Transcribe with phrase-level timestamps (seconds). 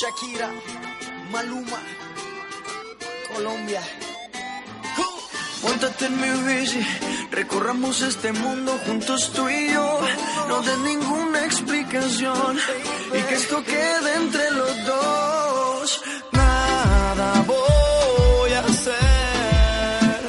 [0.00, 0.50] Shakira,
[1.30, 1.78] Maluma,
[3.34, 3.82] Colombia.
[5.62, 6.80] Móntate en mi bici,
[7.30, 10.00] recorramos este mundo juntos tú y yo.
[10.48, 12.58] No des ninguna explicación
[13.12, 16.02] y que esto quede entre los dos.
[16.32, 20.20] Nada voy a hacer,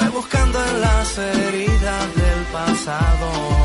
[0.00, 3.55] rebuscando en las heridas del pasado.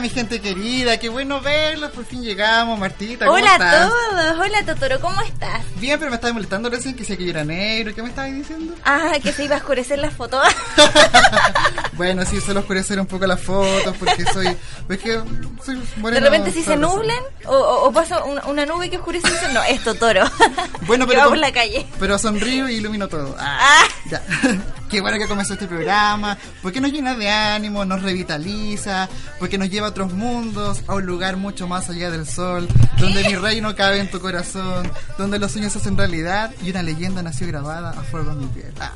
[0.00, 0.96] ¿Y cómo está mi gente querida?
[0.98, 3.26] Qué bueno verlos, por fin llegamos, Martita.
[3.26, 5.62] ¿cómo Hola a todos, hola Totoro, ¿cómo estás?
[5.76, 7.94] Bien, pero me estabas molestando recién que decía que yo era negro.
[7.94, 8.74] ¿Qué me estabas diciendo?
[8.84, 10.40] Ah, que se iba a oscurecer la foto.
[12.00, 14.46] bueno, sí, suelo oscurecer un poco las fotos porque soy.
[14.88, 15.20] Es que
[15.62, 15.78] soy
[16.10, 19.62] De repente si se nublan o, o- pasa una, una nube que oscurece, dicen, no,
[19.64, 20.24] es Totoro.
[20.86, 21.86] Bueno, pero, con- la calle.
[21.98, 23.36] pero sonrío y ilumino todo.
[23.38, 23.84] Ah, Ah.
[24.10, 24.22] ya.
[24.90, 29.70] Qué bueno que comenzó este programa, porque nos llena de ánimo, nos revitaliza, porque nos
[29.70, 32.66] lleva a otros mundos, a un lugar mucho más allá del sol,
[32.98, 36.82] donde mi reino cabe en tu corazón, donde los sueños se hacen realidad y una
[36.82, 38.72] leyenda nació grabada a fuego en mi piel.
[38.80, 38.90] Ah.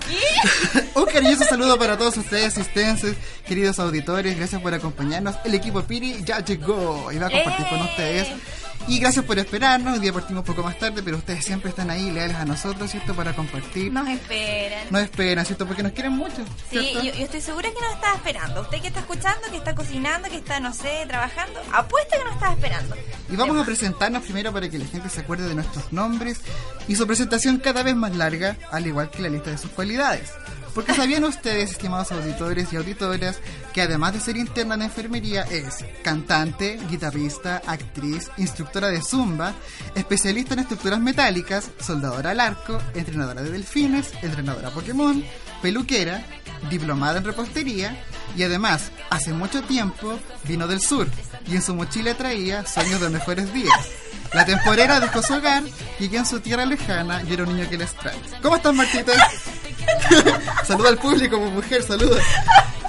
[0.96, 2.58] un cariñoso saludo para todos ustedes,
[2.94, 3.16] asistenses,
[3.46, 5.36] queridos auditores, gracias por acompañarnos.
[5.44, 7.84] El equipo Piri ya llegó y va a compartir con ¡Eh!
[7.90, 8.28] ustedes.
[8.86, 9.94] Y gracias por esperarnos.
[9.94, 12.90] Hoy día partimos un poco más tarde, pero ustedes siempre están ahí leales a nosotros,
[12.90, 13.14] ¿cierto?
[13.14, 13.90] Para compartir.
[13.90, 14.86] Nos esperan.
[14.90, 15.66] Nos esperan, ¿cierto?
[15.66, 18.60] Porque nos quieren mucho, Sí, yo, yo estoy segura que nos estaba esperando.
[18.60, 22.34] Usted que está escuchando, que está cocinando, que está, no sé, trabajando, apuesta que nos
[22.34, 22.94] estaba esperando.
[23.30, 26.40] Y vamos a presentarnos primero para que la gente se acuerde de nuestros nombres
[26.86, 30.30] y su presentación cada vez más larga, al igual que la lista de sus cualidades.
[30.74, 33.38] Porque sabían ustedes, estimados auditores y auditoras,
[33.72, 39.54] que además de ser interna en enfermería es cantante, guitarrista, actriz, instructora de zumba,
[39.94, 45.24] especialista en estructuras metálicas, soldadora al arco, entrenadora de delfines, entrenadora Pokémon,
[45.62, 46.24] peluquera,
[46.68, 48.04] diplomada en repostería
[48.36, 51.06] y además, hace mucho tiempo, vino del sur
[51.46, 54.03] y en su mochila traía sueños de mejores días.
[54.32, 55.62] La temporera dejó su hogar
[55.98, 58.16] y aquí en su tierra lejana yo era un niño que les trae.
[58.42, 59.12] ¿Cómo estás, Martita?
[60.64, 62.20] saluda al público, pues, mujer, saluda.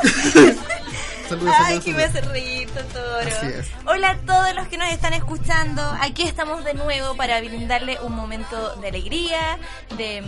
[1.27, 3.27] saluda, Ay, que me hace reír, Totoro.
[3.27, 3.67] Así es.
[3.85, 5.81] Hola a todos los que nos están escuchando.
[6.01, 9.57] Aquí estamos de nuevo para brindarle un momento de alegría,
[9.97, 10.23] de,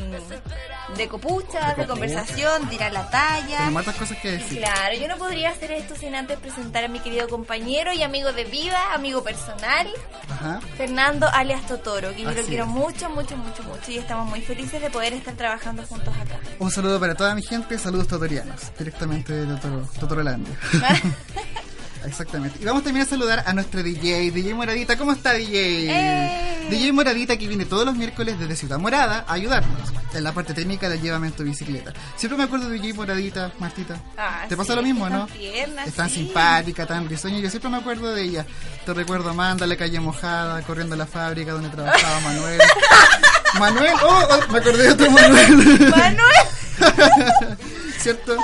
[0.95, 3.57] de copucha, de, conversación, tirar la talla.
[3.57, 4.59] Tenemos cosas que decir.
[4.59, 8.31] Claro, yo no podría hacer esto sin antes presentar a mi querido compañero y amigo
[8.33, 9.87] de vida, amigo personal,
[10.29, 10.59] Ajá.
[10.77, 12.69] Fernando alias Totoro, que yo Así lo quiero es.
[12.69, 16.39] mucho, mucho, mucho, mucho y estamos muy felices de poder estar trabajando juntos acá.
[16.59, 20.55] Un saludo para toda mi gente, saludos totorianos, directamente de Totoro, Totorolandia.
[22.05, 22.59] Exactamente.
[22.61, 24.97] Y vamos también a saludar a nuestro DJ, DJ Moradita.
[24.97, 25.89] ¿Cómo está DJ?
[25.89, 26.67] ¡Eh!
[26.69, 30.53] DJ Moradita que viene todos los miércoles desde Ciudad Morada a ayudarnos en la parte
[30.53, 31.93] técnica del llevamiento de bicicleta.
[32.15, 34.01] Siempre me acuerdo de DJ Moradita, Martita.
[34.17, 35.27] Ah, ¿Te sí, pasa lo mismo, no?
[35.27, 36.25] tierna, es tan sí.
[36.25, 37.39] simpática, tan risueña.
[37.39, 38.45] Yo siempre me acuerdo de ella.
[38.85, 42.61] Te recuerdo Amanda, la calle mojada, corriendo a la fábrica donde trabajaba Manuel.
[43.59, 45.91] Manuel, oh, oh, me acordé de otro Manuel.
[45.91, 47.57] Manuel.
[47.99, 48.37] ¿Cierto?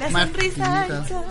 [0.00, 1.22] La sonrisa ancha.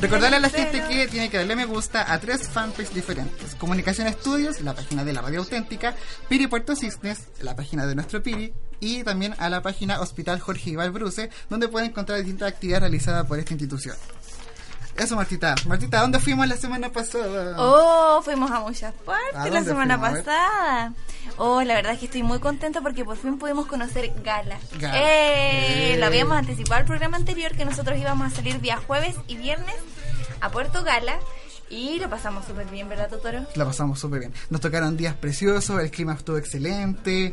[0.00, 3.54] Recordarle a la gente que tiene que darle me gusta a tres fanpages diferentes.
[3.56, 5.94] Comunicación Estudios, la página de la radio auténtica,
[6.28, 10.70] Piri Puerto Cisnes, la página de nuestro Piri, y también a la página Hospital Jorge
[10.70, 13.96] Ibar Bruce, donde pueden encontrar distintas actividades realizadas por esta institución.
[15.00, 15.54] Eso, Martita.
[15.66, 17.56] Martita, ¿dónde fuimos la semana pasada?
[17.58, 20.18] Oh, fuimos a muchas ¿A partes la semana fuimos?
[20.24, 20.92] Pasada.
[21.38, 24.58] Oh, la verdad es que estoy muy contenta porque por fin pudimos conocer Gala.
[24.78, 24.98] Gala.
[24.98, 25.96] Eh, Eh.
[25.98, 29.74] Lo habíamos anticipado el programa anterior que nosotros íbamos a salir día jueves y viernes
[30.42, 31.18] a Puerto Gala
[31.70, 33.46] y lo pasamos súper bien, ¿verdad, Totoro?
[33.54, 34.34] La pasamos súper bien.
[34.50, 37.32] Nos tocaron días preciosos, el clima estuvo excelente.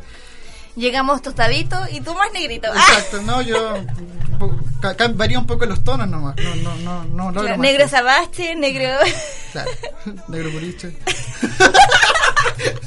[0.78, 2.68] Llegamos tostaditos y tú más negrito.
[2.72, 2.78] ¡Ah!
[2.78, 3.76] Exacto, no, yo
[5.14, 6.36] varía un poco los tonos nomás.
[6.36, 8.88] No, no, no, no, logro Claro, más negro sabache, negro...
[9.52, 9.70] Claro,
[10.28, 10.96] negro boliche.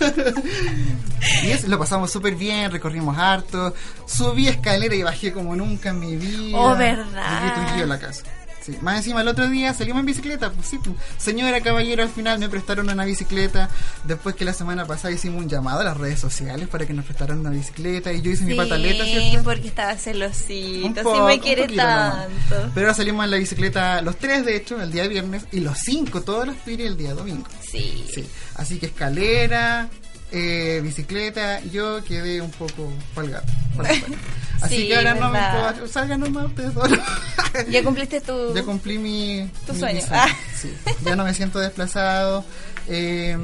[1.44, 3.74] y eso, lo pasamos súper bien, recorrimos harto,
[4.06, 6.58] subí escalera y bajé como nunca en mi vida.
[6.58, 7.72] Oh, ¿verdad?
[7.72, 8.24] Llegué a la casa.
[8.62, 8.78] Sí.
[8.82, 10.96] Más encima el otro día salimos en bicicleta, pues sí, pues.
[11.18, 13.70] señora caballero, al final me prestaron una bicicleta,
[14.04, 17.06] después que la semana pasada hicimos un llamado a las redes sociales para que nos
[17.06, 21.68] prestaran una bicicleta y yo hice mi pataleta, Sí, porque estaba celosito, poco, me quiere
[21.68, 22.28] nomás.
[22.28, 22.72] tanto.
[22.76, 25.78] Pero ahora salimos en la bicicleta los tres, de hecho, el día viernes, y los
[25.80, 27.48] cinco, todos los piri el día domingo.
[27.68, 28.06] Sí.
[28.14, 29.90] Sí, así que escalera,
[30.32, 33.46] eh, bicicleta, yo quedé un poco palgado.
[34.62, 35.88] Así Sí, que ahora no me puedo.
[35.88, 36.74] Salgan nomás ustedes.
[37.70, 38.54] Ya cumpliste tu...
[38.54, 40.02] Ya cumplí mi, Tu mi sueño.
[40.10, 40.28] Ah.
[40.56, 40.74] Sí,
[41.04, 42.46] ya no me siento desplazado.
[42.88, 43.38] Eh,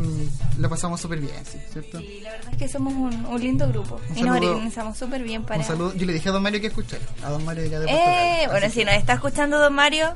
[0.58, 2.00] lo pasamos súper bien, sí, ¿cierto?
[2.00, 5.24] Sí, la verdad es que somos un, un lindo grupo Un y nos organizamos súper
[5.24, 5.60] bien para...
[5.60, 5.94] Un saludo.
[5.96, 7.04] Yo le dije a don Mario que escuchara.
[7.24, 10.16] A don Mario de Puerto Eh, bueno, si nos está escuchando don Mario,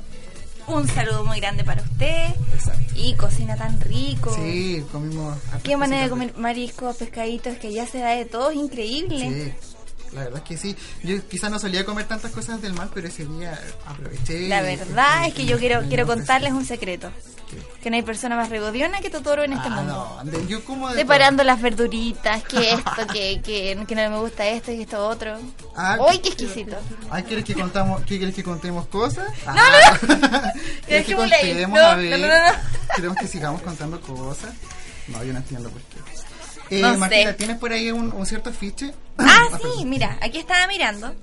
[0.67, 2.27] un saludo muy grande para usted.
[2.53, 2.81] Exacto.
[2.95, 4.33] Y cocina tan rico.
[4.35, 5.37] Sí, comimos.
[5.63, 9.19] Qué manera de comer mariscos, pescaditos, que ya se da de todo, es increíble.
[9.19, 9.70] Sí,
[10.13, 10.75] la verdad es que sí.
[11.03, 14.47] Yo quizás no solía comer tantas cosas del mar, pero ese día aproveché.
[14.47, 17.09] La verdad y- es que yo quiero quiero contarles un secreto.
[17.49, 17.57] ¿Qué?
[17.83, 20.21] Que no hay persona más regodiona que Totoro en este Ah, mundo.
[20.23, 24.47] no, yo como de Separando las verduritas, que esto, que, que, que no me gusta
[24.47, 25.37] esto y esto otro.
[25.75, 26.77] Ah, ¡Uy, ¿qué- exquisito!
[27.09, 29.27] Ay, ¿quieres que contamos, ¿qué quieres que contemos cosas?
[29.45, 29.53] No.
[30.87, 31.79] ¿Quieres que contemos?
[31.79, 32.19] No, a ver.
[32.19, 32.51] no, no, no.
[32.95, 34.51] ¿Queremos que sigamos contando cosas?
[35.09, 35.97] No, yo no entiendo por qué.
[36.71, 36.97] Eh, No sé.
[36.97, 38.93] Martina, ¿tienes por ahí un, un cierto afiche?
[39.17, 39.47] Ah,
[39.77, 41.13] sí, mira, aquí estaba mirando.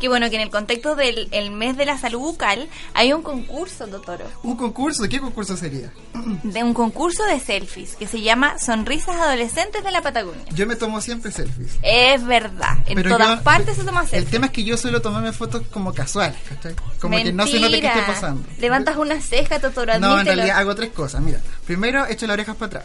[0.00, 3.22] Que bueno, que en el contexto del el mes de la salud bucal hay un
[3.22, 4.26] concurso, Totoro.
[4.42, 5.90] Un concurso, ¿qué concurso sería?
[6.42, 10.44] De un concurso de selfies que se llama Sonrisas Adolescentes de la Patagonia.
[10.54, 11.78] Yo me tomo siempre selfies.
[11.82, 14.30] Es verdad, en Pero todas yo- partes se toma El selfies.
[14.30, 16.74] tema es que yo suelo tomarme fotos como casuales, ¿cachai?
[17.00, 17.98] Como que no se note que Mentira.
[18.00, 18.46] esté pasando.
[18.58, 21.22] Levantas una ceja, Totoro, No, en realidad hago tres cosas.
[21.22, 22.84] Mira, primero echo las orejas para atrás.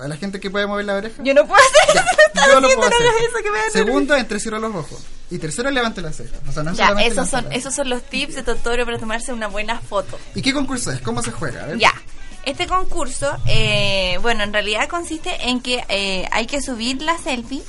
[0.00, 1.22] A la gente que puede mover la oreja.
[1.22, 3.06] Yo no puedo hacer Ya, eso, yo diciendo, puedo no hacer.
[3.28, 3.70] eso, que me.
[3.72, 5.00] Segundo, entrecierro los ojos.
[5.30, 6.36] Y tercero, levante la ceja.
[6.48, 9.48] O sea, no Ya, esos son, esos son los tips de Totoro para tomarse una
[9.48, 10.18] buena foto.
[10.34, 11.00] ¿Y qué concurso es?
[11.00, 11.64] ¿Cómo se juega?
[11.64, 11.78] A ver.
[11.78, 11.92] Ya.
[12.44, 17.62] Este concurso, eh, bueno, en realidad consiste en que eh, hay que subir la selfie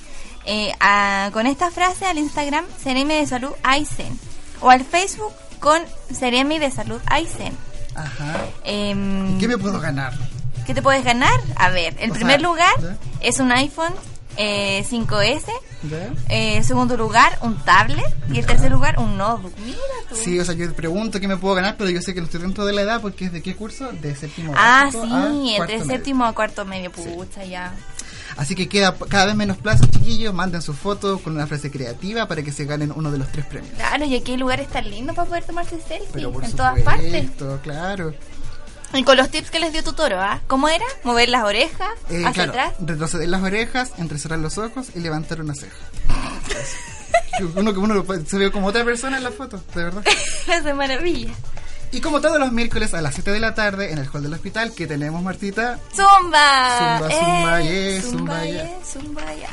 [0.46, 4.18] eh, a- con esta frase al Instagram Seremi de Salud Aisen
[4.62, 5.82] o al Facebook con
[6.18, 7.58] Seremi de Salud Aisen.
[7.96, 8.46] Ajá.
[8.64, 10.14] Em, ¿Y qué me puedo ganar?
[10.70, 11.34] ¿Qué te puedes ganar?
[11.56, 12.74] A ver, O primer sea, lugar
[13.22, 13.92] es un iPhone
[14.38, 15.46] eh, 5S.
[15.90, 16.10] ¿Ya?
[16.30, 18.06] Eh, segundo lugar, un tablet.
[18.32, 19.52] Y en tercer lugar, un notebook.
[19.66, 20.16] Mira tú.
[20.16, 22.42] Sí, o sea, yo pregunto qué me puedo ganar, pero yo sé que no estoy
[22.42, 23.92] dentro de la edad porque es de qué curso?
[23.94, 25.92] De séptimo Ah, básico a sí, entre medio.
[25.92, 26.92] séptimo a cuarto medio.
[26.92, 27.74] Pucha, ya.
[28.38, 30.36] Así que queda cada vez menos plazo, chiquillos.
[30.36, 33.48] Manden sus fotos con una frase creativa para que se ganen uno de los tres
[33.48, 33.74] premios.
[33.76, 36.10] Claro, y aquí hay lugares tan lindos para poder tomarse selfie.
[36.14, 37.28] Pero por en todas partes.
[37.64, 38.14] claro.
[38.94, 40.40] Y con los tips que les dio Tutoro, ¿ah?
[40.48, 40.86] ¿Cómo era?
[41.04, 42.74] Mover las orejas Eh, hacia claro, atrás.
[42.80, 45.76] retroceder las orejas, entrecerrar los ojos y levantar una ceja.
[47.56, 50.04] uno que uno se ve como otra persona en la foto, de verdad.
[50.52, 51.34] Hace maravilla.
[51.92, 54.34] Y como todos los miércoles a las 7 de la tarde en el hall del
[54.34, 55.80] hospital, que tenemos, Martita?
[55.96, 56.78] ¡Zumba!
[56.78, 58.64] Zumba, zumba, Eh, yeah, zumba, yeah.
[58.66, 59.50] yeah, zumba, yeah.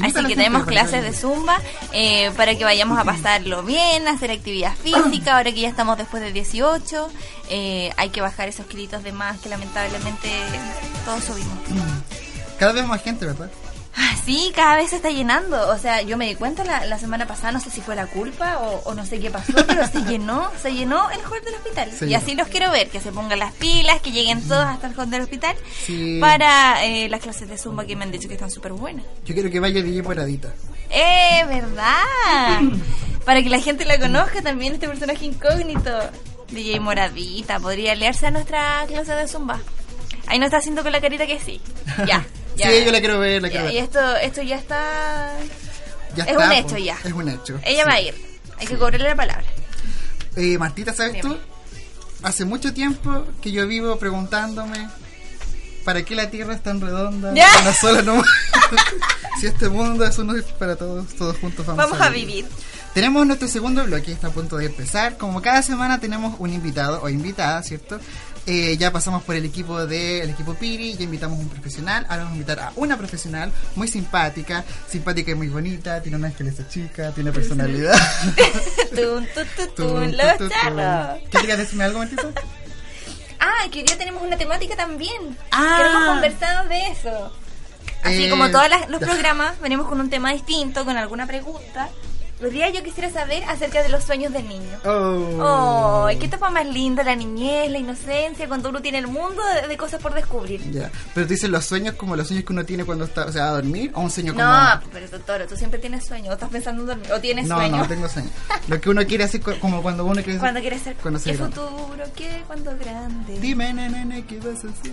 [0.00, 1.60] Así que tenemos clases de zumba
[1.92, 5.36] eh, para que vayamos a pasarlo bien, hacer actividad física.
[5.36, 7.10] Ahora que ya estamos después de 18,
[7.50, 10.28] eh, hay que bajar esos kilitos de más que lamentablemente
[11.04, 11.58] todos subimos.
[12.58, 13.50] Cada vez más gente, ¿verdad?
[13.96, 15.68] Ah, Sí, cada vez se está llenando.
[15.70, 18.06] O sea, yo me di cuenta la, la semana pasada, no sé si fue la
[18.06, 21.54] culpa o, o no sé qué pasó, pero se llenó, se llenó el hall del
[21.56, 21.90] hospital.
[21.90, 22.18] Se y llenó.
[22.22, 25.10] así los quiero ver, que se pongan las pilas, que lleguen todos hasta el hall
[25.10, 26.18] del hospital Sí.
[26.20, 29.04] para eh, las clases de zumba que me han dicho que están súper buenas.
[29.24, 30.52] Yo quiero que vaya DJ Moradita.
[30.90, 32.60] ¡Eh, verdad!
[33.24, 35.90] Para que la gente la conozca también, este personaje incógnito.
[36.50, 39.58] DJ Moradita, podría aliarse a nuestra clase de zumba.
[40.26, 41.60] Ahí no está haciendo con la carita que sí.
[42.06, 42.24] Ya.
[42.62, 42.70] ya.
[42.70, 43.84] Sí, yo la quiero ver, la quiero y ver.
[43.84, 45.36] esto, esto ya está.
[46.14, 46.98] Ya es está, un hecho pues, ya.
[47.04, 47.60] Es un hecho.
[47.64, 47.88] Ella sí.
[47.88, 48.14] va a ir.
[48.58, 49.44] Hay que cobrarle la palabra.
[50.36, 51.36] Eh, Martita, ¿sabes tú?
[52.22, 54.88] Hace mucho tiempo que yo vivo preguntándome
[55.84, 57.32] ¿para qué la Tierra es tan redonda?
[57.34, 57.48] Ya.
[57.60, 58.26] Una sola nomás.
[59.40, 62.46] si este mundo es uno para todos, todos juntos vamos, Vamos a vivir.
[62.94, 65.16] Tenemos nuestro segundo bloque, está a punto de empezar.
[65.16, 67.98] Como cada semana tenemos un invitado o invitada, ¿cierto?
[68.44, 72.24] Eh, ya pasamos por el equipo del equipo Piri, ya invitamos a un profesional, ahora
[72.24, 76.66] vamos a invitar a una profesional muy simpática, simpática y muy bonita, tiene una esqueleta
[76.68, 77.94] chica, tiene personalidad.
[78.94, 81.20] Tun, tu, tu, Tun, tun, tun, los tun, charros.
[81.30, 81.40] tun.
[81.40, 82.28] ¿Quieres decirme algo, Martita?
[83.38, 85.36] Ah, que hoy día tenemos una temática también.
[85.52, 85.78] Ah.
[85.80, 87.32] Que hemos conversado de eso.
[88.02, 91.88] Así Eh, como todos los programas, venimos con un tema distinto, con alguna pregunta.
[92.42, 94.78] Hoy día yo quisiera saber acerca de los sueños del niño.
[94.84, 95.38] Oh.
[95.40, 99.68] Oh, qué etapa más linda, la niñez, la inocencia, cuando uno tiene el mundo de,
[99.68, 100.60] de cosas por descubrir.
[100.72, 100.90] Ya.
[101.14, 103.46] Pero tú dices los sueños como los sueños que uno tiene cuando está, o sea,
[103.48, 104.44] a dormir, o un sueño como.
[104.44, 107.56] No, pero Toro, tú siempre tienes sueño, o estás pensando en dormir, o tienes no,
[107.56, 107.76] sueño.
[107.76, 108.30] no tengo sueño.
[108.66, 111.54] Lo que uno quiere hacer como cuando uno quiere Cuando quieres ser cuando ¿Qué grande.
[111.54, 112.04] futuro?
[112.16, 113.38] ¿Qué cuando grande?
[113.38, 114.92] Dime, nene, ¿qué vas a hacer?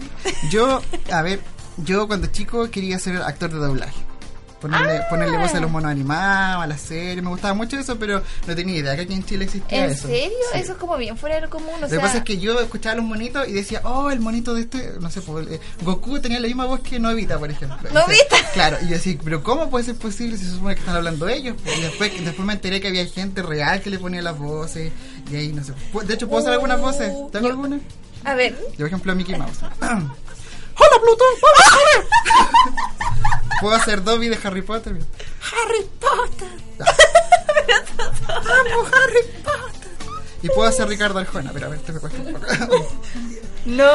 [0.51, 1.39] Yo, a ver,
[1.77, 4.08] yo cuando chico quería ser actor de doblaje.
[4.61, 5.07] Ponerle, Ah.
[5.09, 8.55] ponerle voz a los monos animados, a las series, me gustaba mucho eso, pero no
[8.55, 10.07] tenía idea que aquí en Chile existía ¿En eso.
[10.07, 10.29] serio?
[10.53, 10.59] Sí.
[10.59, 11.97] Eso es como bien fuera de lo común, o Lo sea...
[11.97, 14.61] que pasa es que yo escuchaba a los monitos y decía, oh, el monito de
[14.61, 17.89] este, no sé, pues, eh, Goku tenía la misma voz que Novita, por ejemplo.
[17.93, 18.35] ¿Novita?
[18.53, 21.27] Claro, y yo decía, pero ¿cómo puede ser posible si se supone que están hablando
[21.29, 21.55] ellos?
[21.77, 24.91] Y después, después me enteré que había gente real que le ponía las voces,
[25.31, 25.73] y ahí no sé.
[26.05, 27.11] De hecho, ¿puedo hacer algunas voces?
[27.31, 27.79] ¿Tengo alguna?
[28.25, 29.59] A ver, Yo, por ejemplo, Mickey Mouse.
[30.79, 31.23] ¡Hola, Pluto!
[31.41, 32.07] ¡Vamos a correr!
[33.61, 34.97] Puedo hacer Dobby de Harry Potter.
[35.41, 36.47] Harry Potter.
[38.27, 39.89] ¡Vamos, Harry Potter!
[40.41, 42.45] Y puedo hacer Ricardo Arjona, pero a ver, te me cuesta un poco.
[43.65, 43.91] No.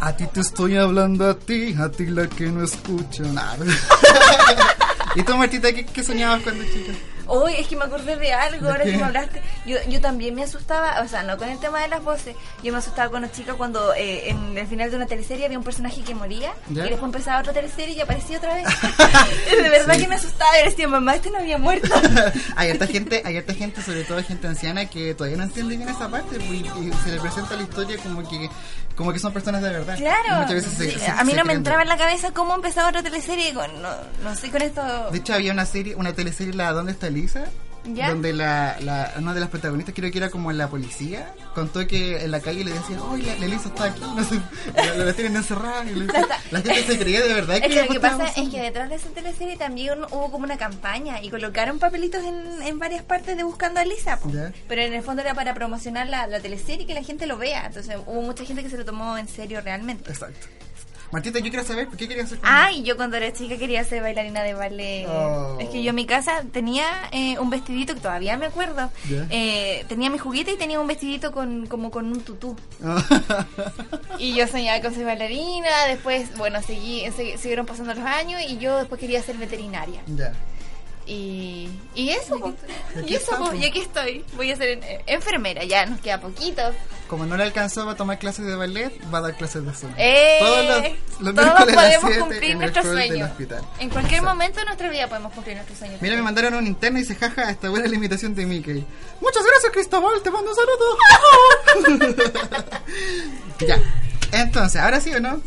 [0.00, 3.64] A ti te estoy hablando a ti, a ti la que no escucho nada.
[5.16, 6.92] ¿Y tú, Martita, qué, qué soñabas cuando chica?
[7.26, 8.90] Uy, es que me acordé de algo ¿De ahora qué?
[8.92, 9.42] que me hablaste.
[9.66, 12.36] Yo, yo también me asustaba, o sea, no con el tema de las voces.
[12.62, 15.64] Yo me asustaba cuando chica cuando eh, en el final de una teleserie había un
[15.64, 16.86] personaje que moría ¿Ya?
[16.86, 18.66] y después empezaba otra teleserie y aparecía otra vez.
[19.62, 20.00] de verdad Sí.
[20.02, 20.60] que me asustaba.
[20.60, 21.88] Y decía, mamá, este no había muerto.
[22.56, 25.88] hay harta gente, hay harta gente, sobre todo gente anciana, que todavía no entiende bien
[25.88, 28.48] esa parte pues, y, y se le presenta la historia como que
[28.96, 29.96] como que son personas de verdad.
[29.96, 30.36] Claro.
[30.42, 32.90] muchas veces se- Sí, se- a mí no me entraba en la cabeza cómo empezaba
[32.90, 33.52] otra teleserie.
[33.52, 33.88] Con, no,
[34.22, 34.82] no sé, con esto.
[35.10, 37.44] De hecho, había una serie, una teleserie, la ¿Dónde está Lisa?
[37.86, 38.08] ¿Ya?
[38.08, 42.24] Donde la, la, una de las protagonistas, creo que era como la policía, contó que
[42.24, 44.40] en la calle le decían, oye, la, la Lisa está aquí, no sé,
[44.74, 45.84] la, la tienen encerrada.
[45.84, 48.58] y le- la gente se creía de verdad Es que lo que pasa es que
[48.62, 53.02] detrás de esa teleserie también hubo como una campaña y colocaron papelitos en, en varias
[53.02, 54.18] partes de Buscando a Lisa.
[54.18, 54.30] po.
[54.32, 54.50] Ya.
[54.66, 57.36] Pero en el fondo era para promocionar la, la teleserie y que la gente lo
[57.36, 57.66] vea.
[57.66, 60.10] Entonces hubo mucha gente que se lo tomó en serio realmente.
[60.10, 60.46] Exacto.
[61.14, 63.84] Martita, yo quiero saber, ¿por qué querías hacer cuando- Ah, yo cuando era chica quería
[63.84, 65.06] ser bailarina de ballet.
[65.08, 65.56] Oh.
[65.60, 68.90] Es que yo en mi casa tenía eh, un vestidito que todavía me acuerdo.
[69.30, 72.56] Eh, tenía mi juguete y tenía un vestidito con como con un tutú.
[74.18, 77.04] Y yo soñaba con ser bailarina, después, bueno, seguí,
[77.36, 80.02] siguieron pasando los años y yo después quería ser veterinaria.
[80.06, 80.32] ya.
[81.06, 82.38] Y, y eso.
[82.38, 84.24] Y aquí y eso, está, y aquí estoy.
[84.36, 86.62] Voy a ser eh, enfermera, ya nos queda poquito.
[87.08, 89.94] Como no le alcanzó a tomar clases de ballet, va a dar clases de zumba.
[89.98, 90.38] ¡Eh!
[90.40, 90.76] Todos los,
[91.20, 93.30] los Todos miércoles a las podemos 7 cumplir sueños.
[93.30, 93.62] hospital.
[93.78, 94.34] En cualquier Exacto.
[94.34, 96.00] momento de nuestra vida podemos cumplir nuestros sueños.
[96.00, 98.86] Mira, me mandaron un interno y dice, jaja, esta buena la imitación de Mickey.
[99.20, 102.14] Muchas gracias, Cristóbal, te mando un saludo.
[103.68, 103.78] ya.
[104.32, 105.40] Entonces, ¿ahora sí o no?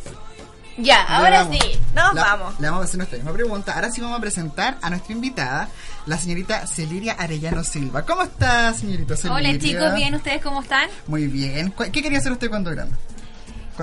[0.78, 1.58] Ya, ahora damos.
[1.58, 2.60] sí, nos La- vamos.
[2.60, 3.74] Le vamos a hacer nuestra misma pregunta.
[3.74, 5.70] Ahora sí vamos a presentar a nuestra invitada,
[6.06, 8.06] la señorita Celiria Arellano Silva.
[8.06, 9.50] ¿Cómo está, señorita Celiria?
[9.50, 10.90] Hola chicos, bien, ¿ustedes cómo están?
[11.08, 11.72] Muy bien.
[11.72, 12.96] ¿Cu- ¿Qué quería hacer usted cuando grande?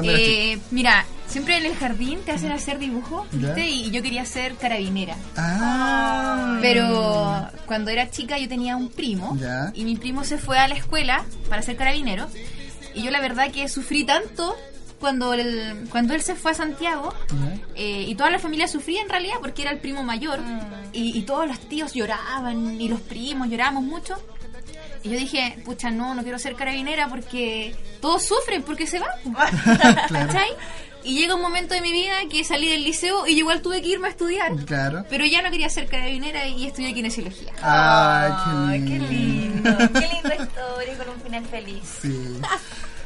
[0.03, 3.39] Eh, mira, siempre en el jardín te hacen hacer dibujos, Ya.
[3.55, 3.69] ¿viste?
[3.69, 5.15] Y yo quería ser carabinera.
[5.37, 6.59] Ah.
[6.61, 9.71] Pero cuando era chica yo tenía un primo Ya.
[9.73, 12.27] y mi primo se fue a la escuela para ser carabinero
[12.93, 14.57] y yo la verdad que sufrí tanto
[15.01, 17.13] cuando él, cuando él se fue a Santiago
[17.75, 20.61] eh, y toda la familia sufría en realidad porque era el primo mayor Mm.
[20.93, 24.15] y, y todos los tíos lloraban y los primos llorábamos mucho.
[25.03, 29.11] Y yo dije, pucha, no, no quiero ser carabinera porque todos sufren porque se van.
[30.09, 30.49] ¿Cachai?
[31.03, 33.83] Y llega un momento de mi vida que salí del liceo y yo igual tuve
[33.83, 34.55] que irme a estudiar.
[34.65, 35.05] Claro.
[35.11, 37.53] Pero ya no quería ser carabinera y estudié kinesiología.
[37.61, 38.33] Ay,
[38.71, 39.71] Ay, qué qué lindo.
[39.71, 39.93] lindo.
[39.93, 41.83] Qué linda historia con un final feliz.
[42.01, 42.39] Sí.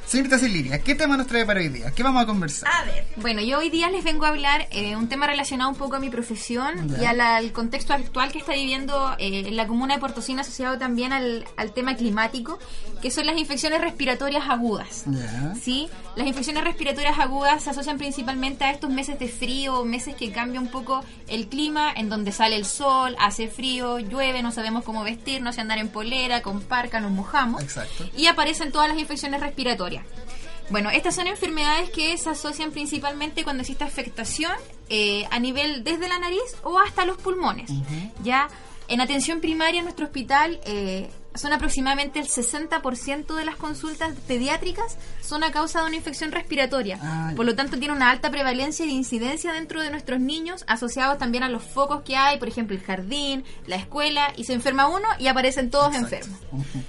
[0.08, 1.92] Señorita Celiria, ¿qué tema nos trae para hoy día?
[1.94, 2.66] ¿Qué vamos a conversar?
[2.72, 3.04] A ver.
[3.16, 6.00] Bueno, yo hoy día les vengo a hablar eh, un tema relacionado un poco a
[6.00, 7.02] mi profesión Ya.
[7.02, 10.40] y al, al contexto actual que está viviendo eh, en la comuna de Puerto Cine
[10.40, 12.58] asociado también al, al tema climático,
[13.00, 15.04] que son las infecciones respiratorias agudas.
[15.60, 15.88] ¿sí?
[16.16, 20.60] Las infecciones respiratorias agudas se asocian principalmente a estos meses de frío, meses que cambia
[20.60, 25.04] un poco el clima, en donde sale el sol, hace frío, llueve, no sabemos cómo
[25.04, 27.62] vestirnos, si andar en polera, con parca, nos mojamos.
[27.62, 28.08] Exacto.
[28.16, 30.04] Y aparecen todas las infecciones respiratorias.
[30.70, 34.52] Bueno, estas son enfermedades que se asocian principalmente cuando existe afectación
[34.90, 37.70] eh, a nivel desde la nariz o hasta los pulmones.
[38.22, 38.48] Ya
[38.88, 44.96] en atención primaria en nuestro hospital eh, son aproximadamente el 60% de las consultas pediátricas
[45.22, 46.98] son a causa de una infección respiratoria.
[47.00, 51.18] Ah, por lo tanto, tiene una alta prevalencia de incidencia dentro de nuestros niños, asociados
[51.18, 54.88] también a los focos que hay, por ejemplo, el jardín, la escuela, y se enferma
[54.88, 56.16] uno y aparecen todos Exacto.
[56.16, 56.40] enfermos.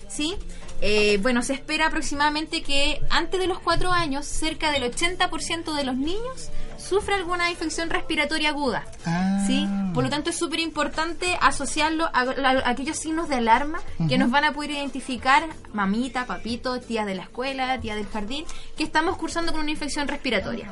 [0.08, 0.36] ¿sí?
[0.82, 5.84] eh, bueno, se espera aproximadamente que antes de los cuatro años, cerca del 80% de
[5.84, 6.50] los niños
[6.89, 8.84] sufre alguna infección respiratoria aguda.
[9.05, 9.43] Ah.
[9.46, 9.67] ¿sí?
[9.93, 14.17] Por lo tanto, es súper importante asociarlo a, a- a aquellos signos de alarma que
[14.17, 15.43] nos van a poder identificar
[15.74, 18.46] mamita, papito, tía de la escuela, tía del jardín,
[18.77, 20.72] que estamos cursando con una infección respiratoria.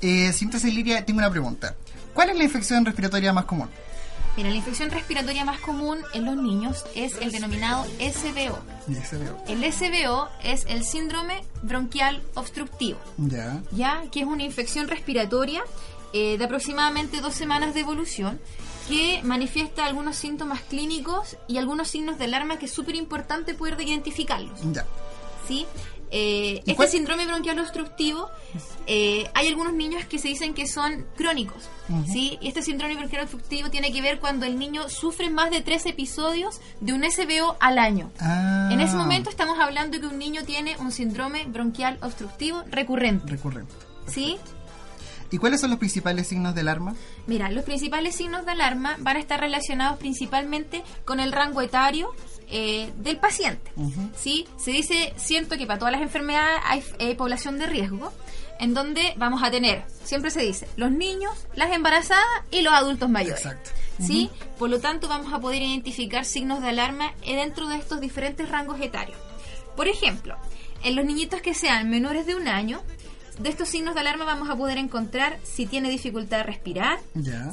[0.00, 1.74] Eh, síntesis Liria, tengo una pregunta.
[2.14, 3.68] ¿Cuál es la infección respiratoria más común?
[4.36, 8.58] Mira, la infección respiratoria más común en los niños es el denominado SBO.
[9.46, 12.98] El SBO es el síndrome bronquial obstructivo.
[13.18, 13.62] Ya.
[13.72, 15.62] ya que es una infección respiratoria
[16.14, 18.40] eh, de aproximadamente dos semanas de evolución
[18.88, 23.80] que manifiesta algunos síntomas clínicos y algunos signos de alarma que es súper importante poder
[23.80, 24.58] identificarlos.
[24.72, 24.86] Ya.
[25.46, 25.66] ¿sí?
[26.14, 28.28] Eh, ¿Y este cuál- síndrome bronquial obstructivo,
[28.86, 31.70] eh, hay algunos niños que se dicen que son crónicos,
[32.12, 32.36] ¿sí?
[32.42, 35.86] Y este síndrome bronquial obstructivo tiene que ver cuando el niño sufre más de tres
[35.86, 38.10] episodios de un SBO al año.
[38.20, 38.68] Ah.
[38.70, 43.72] En ese momento estamos hablando que un niño tiene un síndrome bronquial obstructivo recurrente, Recurrente.
[44.06, 44.36] ¿sí?
[45.30, 46.94] ¿Y cuáles son los principales signos de alarma?
[47.26, 52.10] Mira, los principales signos de alarma van a estar relacionados principalmente con el rango etario
[52.52, 53.72] eh, del paciente.
[54.14, 54.46] ¿sí?
[54.58, 58.12] Se dice, siento que para todas las enfermedades hay eh, población de riesgo,
[58.60, 63.08] en donde vamos a tener, siempre se dice, los niños, las embarazadas y los adultos
[63.08, 63.44] mayores.
[63.44, 63.70] Exacto.
[63.98, 64.30] ¿sí?
[64.58, 68.48] Por lo tanto, vamos a poder identificar signos de alarma eh, dentro de estos diferentes
[68.48, 69.18] rangos etarios.
[69.74, 70.36] Por ejemplo,
[70.84, 72.82] en los niñitos que sean menores de un año,
[73.38, 77.00] de estos signos de alarma vamos a poder encontrar si tiene dificultad de respirar,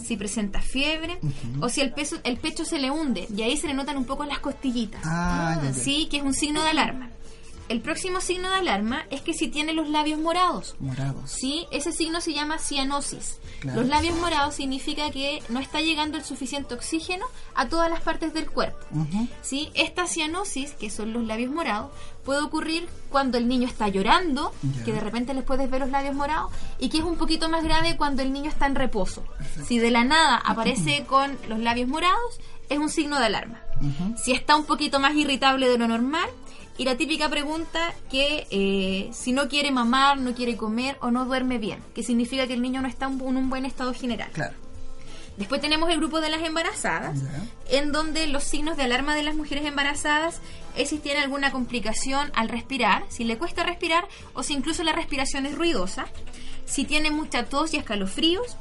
[0.04, 1.20] si presenta fiebre
[1.62, 4.06] o si el, peso, el pecho se le hunde y ahí se le notan un
[4.06, 5.02] poco las costillitas.
[5.06, 5.74] Ah, ya.
[5.74, 7.10] Sí, que es un signo de alarma.
[7.70, 10.76] El próximo signo de alarma es que si tiene los labios morados.
[10.80, 11.30] Morados.
[11.30, 13.38] Sí, ese signo se llama cianosis.
[13.60, 13.82] Claro.
[13.82, 18.34] Los labios morados significa que no está llegando el suficiente oxígeno a todas las partes
[18.34, 18.80] del cuerpo.
[19.44, 19.70] ¿sí?
[19.76, 21.92] Esta cianosis, que son los labios morados,
[22.30, 24.54] puede ocurrir cuando el niño está llorando,
[24.86, 27.64] que de repente les puedes ver los labios morados, y que es un poquito más
[27.64, 29.24] grave cuando el niño está en reposo.
[29.66, 33.62] Si de la nada aparece con los labios morados, es un signo de alarma.
[34.16, 36.30] Si está un poquito más irritable de lo normal,
[36.78, 41.26] y la típica pregunta que eh, si no quiere mamar, no quiere comer o no
[41.26, 43.92] duerme bien, que significa que el niño no está en un- en un buen estado
[43.92, 44.30] general.
[44.34, 44.54] Claro.
[45.40, 47.18] Después tenemos el grupo de las embarazadas,
[47.70, 50.42] en donde los signos de alarma de las mujeres embarazadas
[50.76, 54.92] es si tiene alguna complicación al respirar, si le cuesta respirar o si incluso la
[54.92, 56.08] respiración es ruidosa,
[56.66, 58.58] si tiene mucha tos y escalofríos,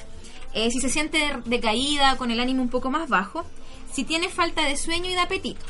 [0.54, 3.44] eh, si se siente decaída con el ánimo un poco más bajo,
[3.92, 5.66] si tiene falta de sueño y de apetito.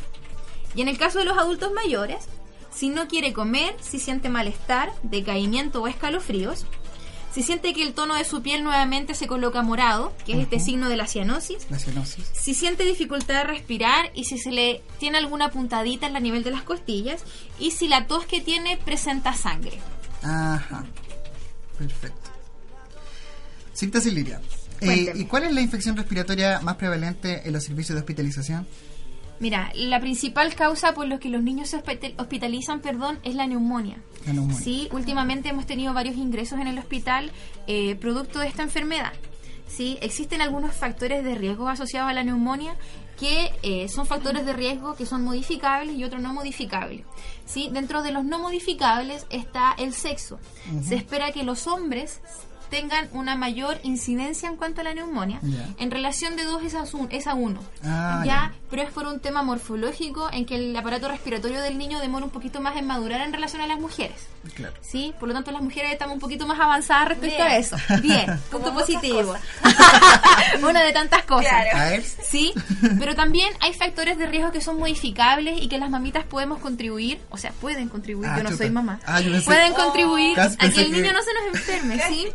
[0.74, 2.28] Y en el caso de los adultos mayores,
[2.70, 6.66] si no quiere comer, si siente malestar, decaimiento o escalofríos,
[7.38, 10.58] si siente que el tono de su piel nuevamente se coloca morado, que es este
[10.58, 12.24] signo de la cianosis, La cianosis.
[12.32, 16.42] si siente dificultad de respirar y si se le tiene alguna puntadita en la nivel
[16.42, 17.22] de las costillas
[17.60, 19.78] y si la tos que tiene presenta sangre.
[20.24, 20.84] Ajá.
[21.78, 22.30] Perfecto.
[23.72, 24.40] Síntesis Liria.
[24.80, 25.20] Eh, Cuénteme.
[25.20, 28.66] ¿Y cuál es la infección respiratoria más prevalente en los servicios de hospitalización?
[29.40, 33.46] Mira, la principal causa por la que los niños se hospital- hospitalizan, perdón, es la
[33.46, 33.98] neumonía.
[34.26, 34.58] La neumonía.
[34.58, 37.30] Sí, últimamente hemos tenido varios ingresos en el hospital
[37.66, 39.12] eh, producto de esta enfermedad.
[39.68, 42.74] Sí, existen algunos factores de riesgo asociados a la neumonía
[43.20, 47.04] que eh, son factores de riesgo que son modificables y otros no modificables.
[47.46, 50.38] Sí, dentro de los no modificables está el sexo.
[50.82, 52.20] Se espera que los hombres
[52.70, 55.66] tengan una mayor incidencia en cuanto a la neumonía Ya.
[55.78, 57.60] en relación de dos es a, un- es a uno.
[57.84, 62.00] Ah, ya, pero es por un tema morfológico en que el aparato respiratorio del niño
[62.00, 64.16] demora un poquito más en madurar en relación a las mujeres.
[64.54, 64.74] Claro.
[64.80, 65.14] ¿Sí?
[65.18, 67.48] Por lo tanto, las mujeres estamos un poquito más avanzadas respecto Bien.
[67.48, 67.76] a eso.
[68.00, 69.34] Bien, punto positivo.
[70.62, 71.50] Una de tantas cosas.
[71.70, 72.02] Claro.
[72.22, 72.52] Sí,
[72.98, 77.20] pero también hay factores de riesgo que son modificables y que las mamitas podemos contribuir,
[77.30, 78.64] o sea, pueden contribuir, Ah, yo no chuta.
[78.64, 81.30] soy mamá, Ah, yo pensé- pueden contribuir Casi a que el niño que- no se
[81.34, 82.28] nos enferme, ¿sí?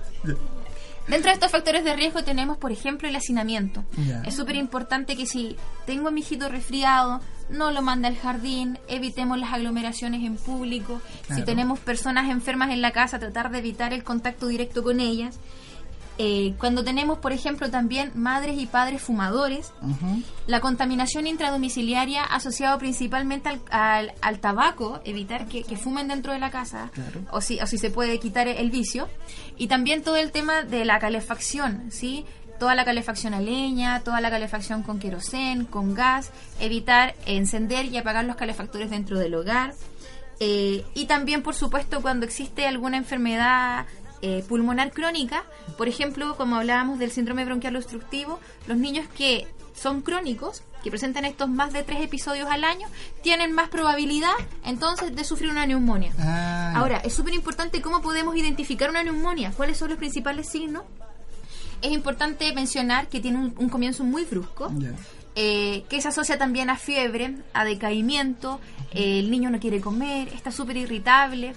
[1.07, 3.83] Dentro de estos factores de riesgo tenemos, por ejemplo, el hacinamiento.
[4.25, 8.79] Es súper importante que si tengo a mi hijito resfriado, no lo mande al jardín,
[8.87, 11.01] evitemos las aglomeraciones en público.
[11.27, 11.41] Claro.
[11.41, 15.39] Si tenemos personas enfermas en la casa, tratar de evitar el contacto directo con ellas.
[16.19, 19.71] Eh, cuando tenemos, por ejemplo, también madres y padres fumadores,
[20.45, 26.37] la contaminación intradomiciliaria asociado principalmente al, al- al tabaco, evitar que, que fumen dentro de
[26.39, 27.21] la casa, Claro.
[27.31, 29.09] o, si, o si se puede quitar el vicio,
[29.57, 32.25] y también todo el tema de la calefacción, ¿sí?
[32.59, 37.97] Toda la calefacción a leña, toda la calefacción con querosén, con gas, evitar encender y
[37.97, 39.73] apagar los calefactores dentro del hogar.
[40.39, 43.85] Eh, y también, por supuesto, cuando existe alguna enfermedad
[44.23, 45.43] eh, pulmonar crónica,
[45.77, 51.25] por ejemplo, como hablábamos del síndrome bronquial obstructivo, los niños que son crónicos que presentan
[51.25, 52.87] estos más de tres episodios al año,
[53.21, 54.33] tienen más probabilidad
[54.63, 56.13] entonces de sufrir una neumonía.
[56.19, 60.83] Ah, Ahora, es súper importante cómo podemos identificar una neumonía, cuáles son los principales signos.
[61.81, 64.71] Es importante mencionar que tiene un, un comienzo muy brusco,
[65.35, 68.61] eh, que se asocia también a fiebre, a decaimiento,
[68.93, 71.53] eh, el niño no quiere comer, está súper irritable,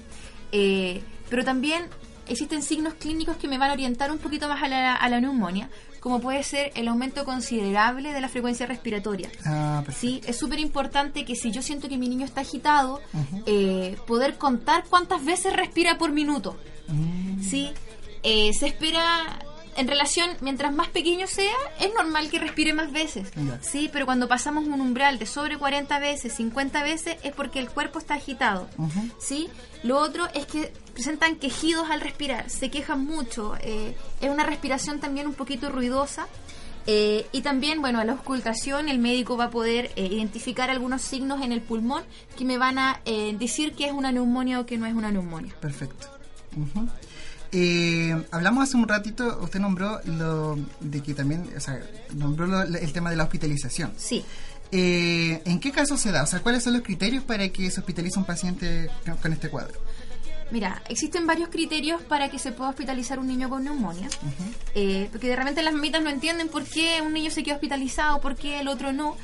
[0.51, 1.85] eh, pero también
[2.29, 5.21] existen signos clínicos que me van a orientar un poquito más a la, a la
[5.21, 5.69] neumonía,
[6.01, 9.31] como puede ser el aumento considerable de la frecuencia respiratoria.
[9.45, 9.83] Ah.
[9.97, 13.01] Sí, es súper importante que si yo siento que mi niño está agitado,
[13.47, 16.57] eh, poder contar cuántas veces respira por minuto.
[16.89, 17.43] Mm.
[17.43, 17.71] Sí,
[18.29, 19.39] Eh, se espera
[19.77, 23.29] en relación, mientras más pequeño sea, es normal que respire más veces.
[23.61, 27.69] Sí, pero cuando pasamos un umbral de sobre 40 veces, 50 veces, es porque el
[27.69, 28.69] cuerpo está agitado.
[29.19, 29.49] ¿sí?
[29.83, 34.99] Lo otro es que presentan quejidos al respirar, se quejan mucho, eh, es una respiración
[35.01, 36.27] también un poquito ruidosa.
[36.89, 41.03] eh, y también, bueno, a la auscultación el médico va a poder eh, identificar algunos
[41.03, 42.05] signos en el pulmón
[42.39, 45.11] que me van a eh, decir que es una neumonía o que no es una
[45.11, 45.53] neumonía.
[45.61, 46.07] Perfecto.
[47.53, 51.81] Eh, hablamos hace un ratito, usted nombró lo de que también, o sea,
[52.15, 53.93] nombró lo- el tema de la hospitalización.
[53.97, 54.25] Sí.
[54.73, 56.25] Eh, ¿En qué caso se da?
[56.25, 59.49] O sea, ¿cuáles son los criterios para que se hospitalice un paciente con, con este
[59.49, 59.79] cuadro?
[60.51, 64.09] Mira, existen varios criterios para que se pueda hospitalizar un niño con neumonía,
[64.75, 68.21] Eh, porque de repente las mamitas no entienden por qué un niño se queda hospitalizado,
[68.21, 69.17] por qué el otro no.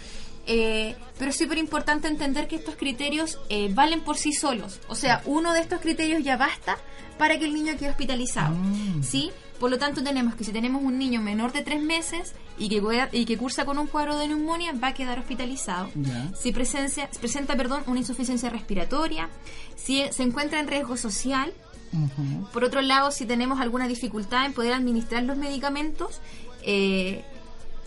[0.47, 4.81] Eh, pero es súper importante entender que estos criterios eh, valen por sí solos.
[4.89, 6.79] O sea, uno de estos criterios ya basta
[7.19, 8.55] para que el niño quede hospitalizado.
[8.57, 9.03] Mm.
[9.03, 9.31] ¿Sí?
[9.61, 12.83] Por lo tanto, tenemos que si tenemos un niño menor de tres meses y que,
[13.13, 15.89] y que cursa con un cuadro de neumonía, va a quedar hospitalizado.
[15.95, 16.33] Ya.
[16.35, 19.31] Si presencia, presenta perdón, una insuficiencia respiratoria,
[19.77, 21.53] si se encuentra en riesgo social,
[21.93, 22.49] Ujú.
[22.53, 26.21] por otro lado, si tenemos alguna dificultad en poder administrar los medicamentos,
[26.63, 27.25] eh,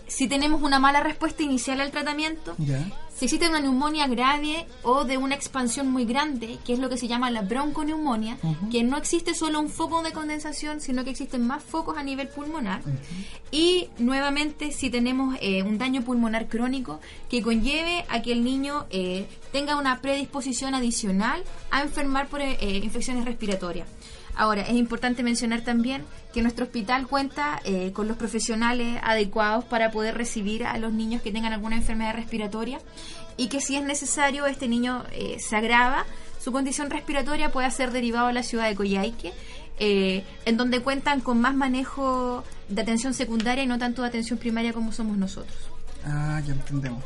[0.06, 2.54] si tenemos una mala respuesta inicial al tratamiento,
[3.16, 6.98] si existe una neumonía grave o de una expansión muy grande, que es lo que
[6.98, 8.36] se llama la bronconeumonía,
[8.70, 12.28] que no existe solo un foco de condensación, sino que existen más focos a nivel
[12.28, 12.82] pulmonar.
[13.50, 18.86] Y nuevamente, si tenemos eh, un daño pulmonar crónico que conlleve a que el niño
[18.90, 23.88] eh, tenga una predisposición adicional a enfermar por eh, eh, infecciones respiratorias.
[24.36, 29.90] Ahora, es importante mencionar también que nuestro hospital cuenta eh, con los profesionales adecuados para
[29.90, 32.78] poder recibir a los niños que tengan alguna enfermedad respiratoria
[33.38, 36.04] y que si es necesario este niño eh, se agrava,
[36.38, 39.32] su condición respiratoria puede ser derivado a la ciudad de Coyhaique,
[39.78, 44.38] eh, en donde cuentan con más manejo de atención secundaria y no tanto de atención
[44.38, 45.56] primaria como somos nosotros.
[46.04, 47.02] Ah, ya entendemos.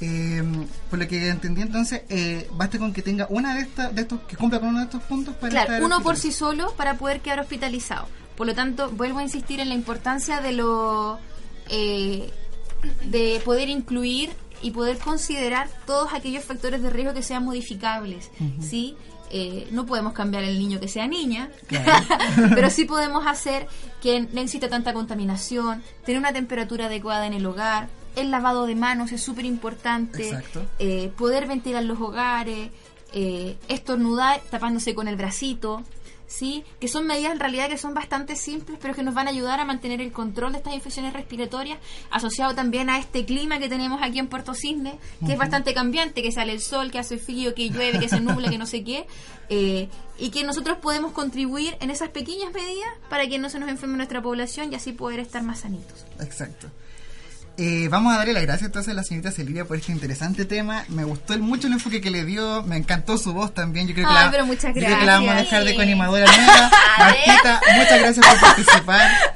[0.00, 0.42] Eh,
[0.90, 4.20] por lo que entendí entonces, eh, basta con que tenga una de estas, de estos,
[4.22, 6.98] que cumpla con uno de estos puntos para Claro, estar uno por sí solo para
[6.98, 8.06] poder quedar hospitalizado.
[8.36, 11.18] Por lo tanto, vuelvo a insistir en la importancia de lo
[11.70, 12.30] eh,
[13.06, 14.30] de poder incluir
[14.62, 18.30] y poder considerar todos aquellos factores de riesgo que sean modificables,
[18.60, 18.96] ¿sí?
[19.30, 21.50] Eh, no podemos cambiar el niño que sea niña,
[22.54, 23.66] pero sí podemos hacer
[24.00, 28.74] que no exista tanta contaminación, tener una temperatura adecuada en el hogar, el lavado de
[28.74, 30.36] manos es súper importante,
[30.78, 32.70] eh, poder ventilar los hogares,
[33.12, 35.84] eh, estornudar tapándose con el bracito,
[36.26, 36.64] ¿sí?
[36.80, 39.60] Que son medidas en realidad que son bastante simples, pero que nos van a ayudar
[39.60, 41.78] a mantener el control de estas infecciones respiratorias,
[42.10, 46.22] asociado también a este clima que tenemos aquí en Puerto Cisne, que es bastante cambiante,
[46.22, 48.82] que sale el sol, que hace frío, que llueve, que se nubla, que no sé
[48.82, 49.06] qué,
[49.48, 53.68] eh, y que nosotros podemos contribuir en esas pequeñas medidas para que no se nos
[53.68, 56.04] enferme nuestra población y así poder estar más sanitos.
[56.20, 56.68] Exacto.
[57.58, 60.84] Eh, vamos a darle las gracias entonces a la señorita Silvia por este interesante tema.
[60.88, 63.88] Me gustó el- mucho el enfoque que le dio, me encantó su voz también.
[63.88, 65.50] Yo creo que, Ay, la, pero muchas yo creo que la vamos a gracias.
[65.52, 66.70] dejar de coanimadora nueva.
[66.98, 69.10] Martita, muchas gracias por participar.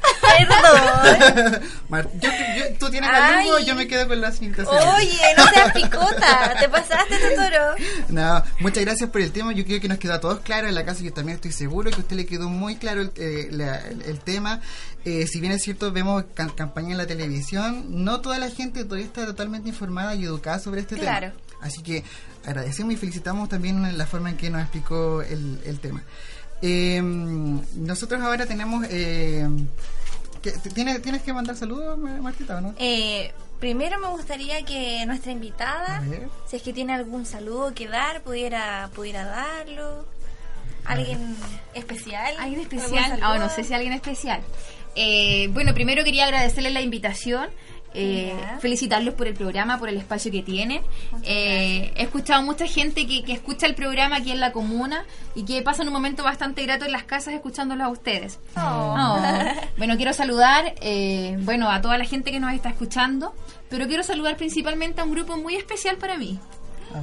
[2.79, 3.45] Tú tienes Ay.
[3.49, 4.65] algo, yo me quedo con la Silvia.
[4.69, 6.55] Oye, no seas picota.
[6.59, 7.75] Te pasaste, Totoro.
[8.09, 9.53] No, muchas gracias por el tema.
[9.53, 10.69] Yo creo que nos quedó a todos claro.
[10.69, 13.13] En la casa yo también estoy seguro que a usted le quedó muy claro el,
[13.17, 14.61] eh, la- el- el tema.
[15.05, 18.85] Eh, si bien es cierto, vemos ca- campaña en la televisión, no toda la gente
[18.85, 21.29] todavía está totalmente informada y educada sobre este Claro.
[21.33, 21.41] tema.
[21.63, 22.05] Así que
[22.47, 26.03] agradecemos y felicitamos también la forma en que nos explicó el, el tema.
[26.63, 28.87] Eh, nosotros ahora tenemos...
[28.91, 29.47] Eh,
[30.75, 32.75] ¿tienes, ¿Tienes que mandar saludos, Martita, o no?
[32.79, 36.03] Eh, primero me gustaría que nuestra invitada,
[36.47, 40.07] si es que tiene algún saludo que dar, pudiera, pudiera darlo.
[40.85, 41.37] ¿Alguien
[41.75, 42.35] especial?
[42.39, 43.21] ¿Alguien ¿Algún especial?
[43.23, 44.41] Ah, no sé si alguien especial.
[44.97, 47.51] Eh, bueno, primero quería agradecerle la invitación.
[47.95, 50.83] Eh, felicitarlos por el programa, por el espacio que tienen.
[51.23, 55.45] Eh, he escuchado mucha gente que, que escucha el programa aquí en la comuna y
[55.45, 58.39] que pasan un momento bastante grato en las casas escuchándolos a ustedes.
[58.57, 59.19] Oh.
[59.77, 63.35] Bueno, quiero saludar, eh, bueno, a toda la gente que nos está escuchando,
[63.71, 66.39] pero quiero saludar principalmente a un grupo muy especial para mí.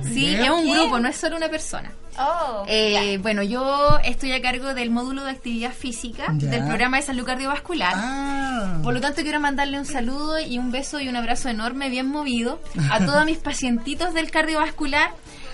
[0.04, 1.92] Sí, es un grupo, no es solo una persona.
[2.20, 6.50] Oh, Eh, bueno, yo estoy a cargo del módulo de actividad física Ya.
[6.50, 7.94] del programa de salud cardiovascular.
[7.96, 8.80] Ah.
[8.84, 12.08] Por lo tanto, quiero mandarle un saludo y un beso y un abrazo enorme, bien
[12.08, 12.60] movido,
[12.92, 15.12] a todos mis pacientitos del cardiovascular,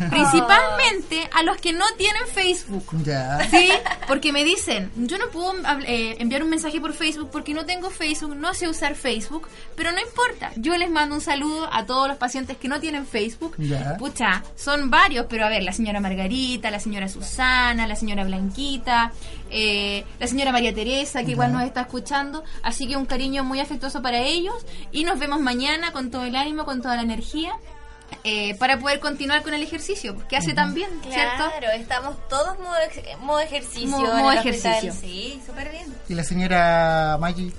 [0.09, 2.85] principalmente a los que no tienen Facebook.
[3.03, 3.39] Ya.
[3.49, 3.69] Sí,
[4.07, 5.53] porque me dicen, yo no puedo
[5.85, 9.91] eh, enviar un mensaje por Facebook porque no tengo Facebook, no sé usar Facebook, pero
[9.91, 10.51] no importa.
[10.55, 13.55] Yo les mando un saludo a todos los pacientes que no tienen Facebook.
[13.57, 13.97] Ya.
[13.97, 19.11] Pucha, son varios, pero a ver, la señora Margarita, la señora Susana, la señora Blanquita,
[19.49, 22.43] eh, la señora María Teresa, que igual nos está escuchando.
[22.63, 24.55] Así que un cariño muy afectuoso para ellos
[24.91, 27.53] y nos vemos mañana con todo el ánimo, con toda la energía.
[28.23, 31.49] eh, para poder continuar con el ejercicio, que hace tan bien, ¿cierto?
[31.57, 33.87] Claro, estamos todos modo, ex- modo ejercicio.
[33.89, 34.73] Mo- en modo el hospital.
[34.85, 34.93] ejercicio.
[35.01, 35.85] Sí, súper bien.
[36.07, 37.51] Y la señora Maggie.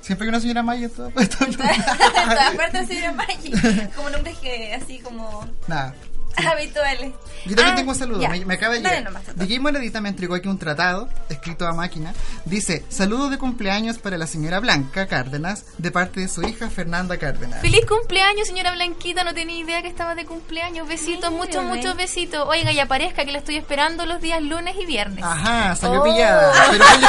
[0.00, 3.52] Siempre hay una señora Maggie en en todas partes señora Maggie.
[3.94, 5.94] Como nombres que así como Nada.
[6.36, 7.12] Habituales.
[7.44, 9.02] Yo también Ah, tengo un saludo, me, me acaba de llegar.
[9.04, 9.22] nomás.
[9.34, 12.14] DJ Moradita me entregó aquí un tratado, escrito a máquina.
[12.44, 17.16] Dice, saludos de cumpleaños para la señora Blanca Cárdenas, de parte de su hija Fernanda
[17.18, 17.60] Cárdenas.
[17.60, 19.24] Feliz cumpleaños, señora Blanquita.
[19.24, 20.86] No tenía idea que estaba de cumpleaños.
[20.88, 21.76] Besitos, Sí, muchos, bebé.
[21.76, 22.44] muchos besitos.
[22.48, 25.24] Oiga, y aparezca que la estoy esperando los días lunes y viernes.
[25.24, 26.04] Ajá, salió Oh.
[26.04, 26.52] pillada.
[26.70, 27.08] Pero feliz,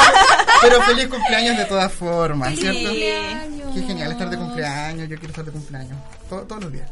[0.62, 2.56] pero feliz cumpleaños de todas formas, Sí.
[2.56, 2.80] ¿cierto?
[2.88, 3.74] Cumpleaños.
[3.74, 5.98] Qué genial estar de cumpleaños, yo quiero estar de cumpleaños.
[6.28, 6.88] To- todos los días.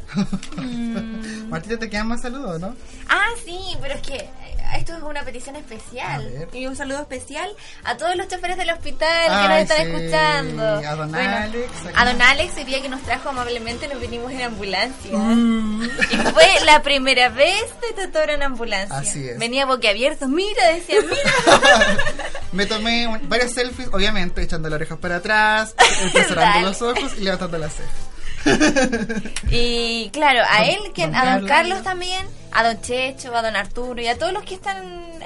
[0.57, 1.47] Mm.
[1.49, 2.75] Martita, ¿te quedan más saludos, no?
[3.09, 4.29] Ah, sí, pero es que eh,
[4.77, 6.47] esto es una petición especial.
[6.51, 7.49] Y un saludo especial
[7.83, 9.91] a todos los choferes del hospital que nos están sí.
[9.91, 10.63] escuchando.
[10.63, 11.93] A don Alex, aquí.
[11.95, 15.15] A don Alex, el día que nos trajo amablemente, nos vinimos en ambulancia.
[15.17, 15.83] Mm.
[15.83, 18.97] Y fue la primera vez de Totoro en ambulancia.
[18.97, 19.37] Así es.
[19.37, 20.27] Venía boquiabierto.
[20.27, 21.97] Mira, decía, mira.
[22.51, 25.75] Me tomé un- varias selfies, obviamente, echando las orejas para atrás,
[26.13, 28.12] cerrando los ojos y levantando las cejas.
[29.49, 31.83] Y claro, a él, quien, a don Carlos.
[31.83, 34.77] También, a don Checho, a don Arturo y a todos los que están,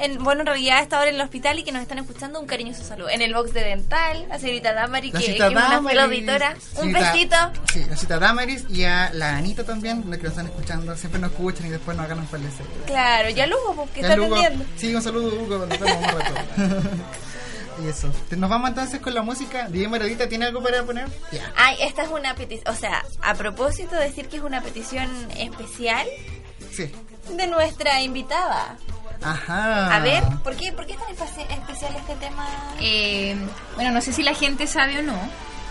[0.01, 2.47] en, bueno, en realidad hasta ahora en el hospital y que nos están escuchando, un
[2.47, 3.09] cariñoso saludo.
[3.09, 6.55] En el box de dental, a señorita Damari, La que, que es una Damaris, auditora.
[6.77, 7.35] Un cita- besito.
[7.73, 10.95] Sí, la cita Damaris y a la Anita también, la que nos están escuchando.
[10.97, 12.65] Siempre nos escuchan y después nos hagan un falecer.
[12.85, 14.65] Claro, ya Lugo, porque Ya, está atendiendo.
[14.77, 16.33] Sí, un saludo, Hugo, nos vemos un rato.
[17.83, 18.09] Y eso.
[18.35, 19.67] Nos vamos entonces con la música.
[19.69, 21.07] DJ Moradita, ¿tiene algo para poner?
[21.31, 21.51] Ya.
[21.55, 25.09] Ay, esta es una petición, o sea, a propósito de decir que es una petición
[25.37, 26.05] especial
[26.71, 26.91] Sí.
[27.35, 28.77] de nuestra invitada.
[29.23, 29.95] Ajá.
[29.95, 32.45] A ver, ¿por qué, por qué es tan espe- especial este tema?
[32.79, 33.35] Eh,
[33.75, 35.17] bueno, no sé si la gente sabe o no,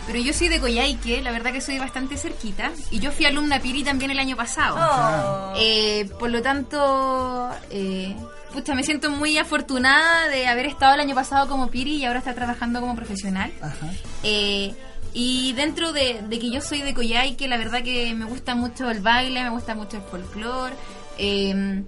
[0.07, 3.61] pero yo soy de Coyhaique, la verdad que soy bastante cerquita, y yo fui alumna
[3.61, 4.77] Piri también el año pasado.
[4.81, 5.55] Oh.
[5.57, 8.17] Eh, por lo tanto, eh,
[8.53, 12.21] pucha, me siento muy afortunada de haber estado el año pasado como Piri y ahora
[12.21, 13.53] estar trabajando como profesional.
[13.61, 13.91] Ajá.
[14.23, 14.75] Eh,
[15.13, 18.91] y dentro de, de que yo soy de Coyhaique, la verdad que me gusta mucho
[18.91, 20.75] el baile, me gusta mucho el folclore.
[21.19, 21.85] Eh,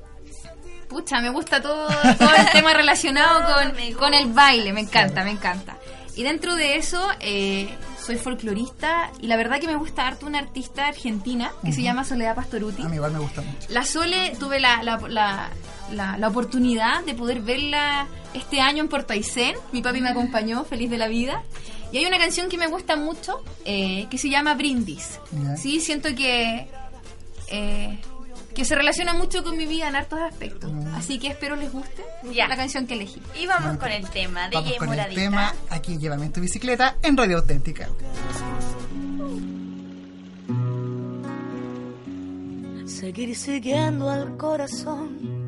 [0.88, 1.86] pucha, me gusta todo,
[2.18, 5.76] todo el tema relacionado con, con el baile, me encanta, me encanta.
[6.16, 7.68] Y dentro de eso, eh,
[8.02, 12.04] soy folclorista y la verdad que me gusta harto una artista argentina que se llama
[12.04, 12.82] Soledad Pastoruti.
[12.82, 13.68] A mí igual me gusta mucho.
[13.68, 15.50] La Sole tuve la, la, la,
[15.92, 19.54] la- la oportunidad de poder verla este año en Puerto Aysén.
[19.72, 21.42] Mi papi me acompañó, feliz de la vida.
[21.92, 25.18] Y hay una canción que me gusta mucho eh, que se llama Brindis.
[25.56, 26.68] Sí, siento que,
[27.50, 27.98] eh,
[28.54, 30.70] que se relaciona mucho con mi vida en hartos aspectos.
[30.94, 32.46] Así que espero les guste Ya.
[32.48, 33.22] la canción que elegí.
[33.40, 35.20] Y vamos con el tema, Vamos DJ con Moradita.
[35.22, 37.88] el tema Aquí llévame en tu bicicleta en Radio Auténtica.
[42.86, 45.47] Seguir siguiendo al corazón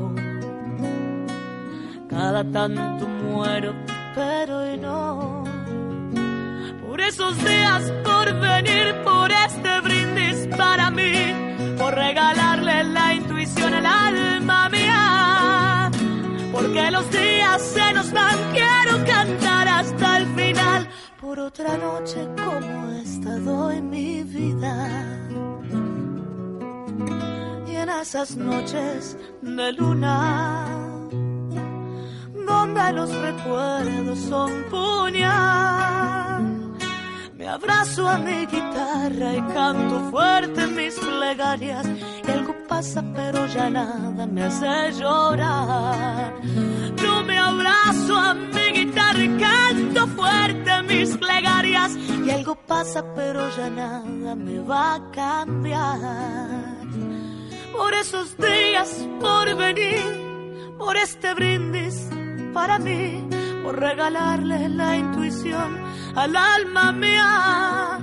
[2.11, 3.73] Cada tanto muero,
[4.13, 5.45] pero hoy no.
[6.85, 11.13] Por esos días, por venir, por este brindis para mí,
[11.77, 15.89] por regalarle la intuición al alma mía.
[16.51, 20.89] Porque los días se nos van, quiero cantar hasta el final.
[21.21, 25.17] Por otra noche como esta doy mi vida.
[27.67, 31.00] Y en esas noches de luna
[32.91, 36.43] los recuerdos son puñal.
[37.37, 41.87] Me abrazo a mi guitarra y canto fuerte mis plegarias.
[42.27, 46.33] Y algo pasa, pero ya nada me hace llorar.
[46.97, 51.95] Yo me abrazo a mi guitarra y canto fuerte mis plegarias.
[52.25, 56.81] Y algo pasa, pero ya nada me va a cambiar.
[57.71, 60.03] Por esos días, por venir,
[60.77, 62.07] por este brindis
[62.53, 63.27] para mí
[63.63, 65.77] por regalarle la intuición
[66.15, 67.99] al alma mía.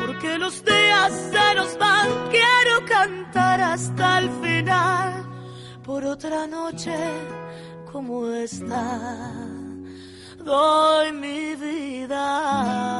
[0.00, 5.24] Porque los días se nos van, quiero cantar hasta el final.
[5.84, 6.96] Por otra noche
[7.90, 9.32] como esta,
[10.44, 12.98] doy mi vida.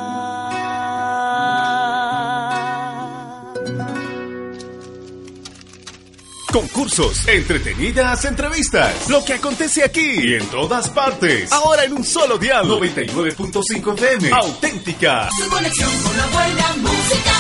[6.58, 11.52] Concursos, entretenidas entrevistas, lo que acontece aquí y en todas partes.
[11.52, 14.32] Ahora en un solo dial 99.5 FM.
[14.32, 15.28] Auténtica.
[15.38, 17.32] Su conexión con la buena música.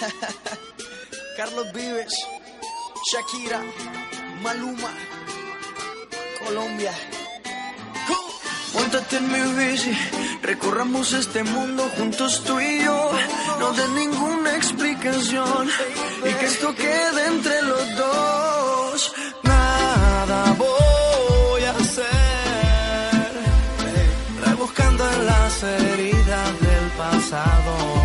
[1.36, 2.14] Carlos Vives,
[3.12, 3.62] Shakira,
[4.40, 4.94] Maluma,
[6.42, 6.94] Colombia.
[8.74, 9.92] Montate en mi bici,
[10.42, 13.10] recorramos este mundo juntos tú y yo.
[13.60, 15.68] No des ninguna explicación
[16.28, 19.14] y que esto quede entre los dos.
[19.42, 23.32] Nada voy a hacer,
[24.46, 28.03] rebuscando en las heridas del pasado.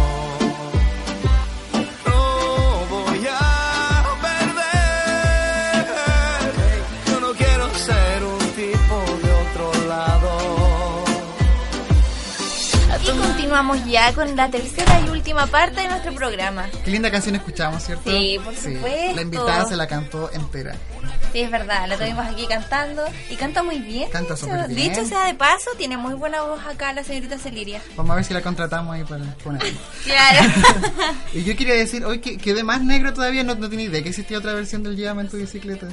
[13.59, 16.69] Continuamos ya con la tercera y última parte de nuestro programa.
[16.85, 18.09] Qué linda canción escuchamos, ¿cierto?
[18.09, 19.15] Sí, por supuesto.
[19.15, 20.75] La invitada se la cantó entera.
[21.33, 24.09] Sí, es verdad, la tuvimos aquí cantando y canta muy bien.
[24.11, 24.93] Canta dicho- súper bien.
[24.93, 27.81] Dicho sea de paso, tiene muy buena voz acá la señorita Celiria.
[27.97, 29.61] Vamos a ver si la contratamos ahí para poner.
[30.05, 30.53] Claro.
[31.33, 34.09] y yo quería decir, hoy que quedé más negro todavía, no, no tenía idea que
[34.09, 35.89] existía otra versión del Llévame en tu bicicleta.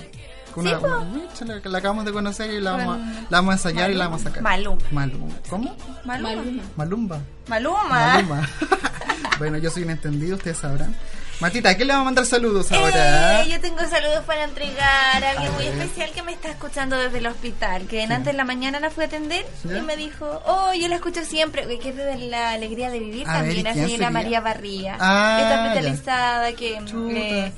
[0.57, 3.51] Con Sí, una- una- la, la acabamos de conocer y la vamos, a, la vamos
[3.53, 4.43] a ensayar y la vamos a sacar.
[4.43, 4.81] Maluma.
[4.91, 5.35] Maluma.
[5.51, 5.77] ¿Cómo?
[6.07, 6.43] Maluma.
[6.77, 7.19] Malumba.
[7.47, 7.85] Maluma.
[7.89, 8.49] Maluma.
[9.39, 10.97] bueno, yo soy un entendido, ustedes sabrán.
[11.39, 13.43] Matita, ¿a quién le vamos a mandar saludos ahora?
[13.43, 17.19] Eh, yo tengo saludos para entregar a alguien muy especial que me está escuchando desde
[17.19, 17.87] el hospital.
[17.87, 19.77] Que antes en la mañana la fui a atender ¿Ya?
[19.77, 23.29] y me dijo, oh, yo la escucho siempre, que es de la alegría de vivir
[23.29, 24.11] A ver, también, ¿y la señora sería?
[24.11, 24.97] María Barría.
[24.99, 25.63] Ah, que está ya.
[25.69, 27.13] hospitalizada, que, Chuta.
[27.15, 27.53] eh,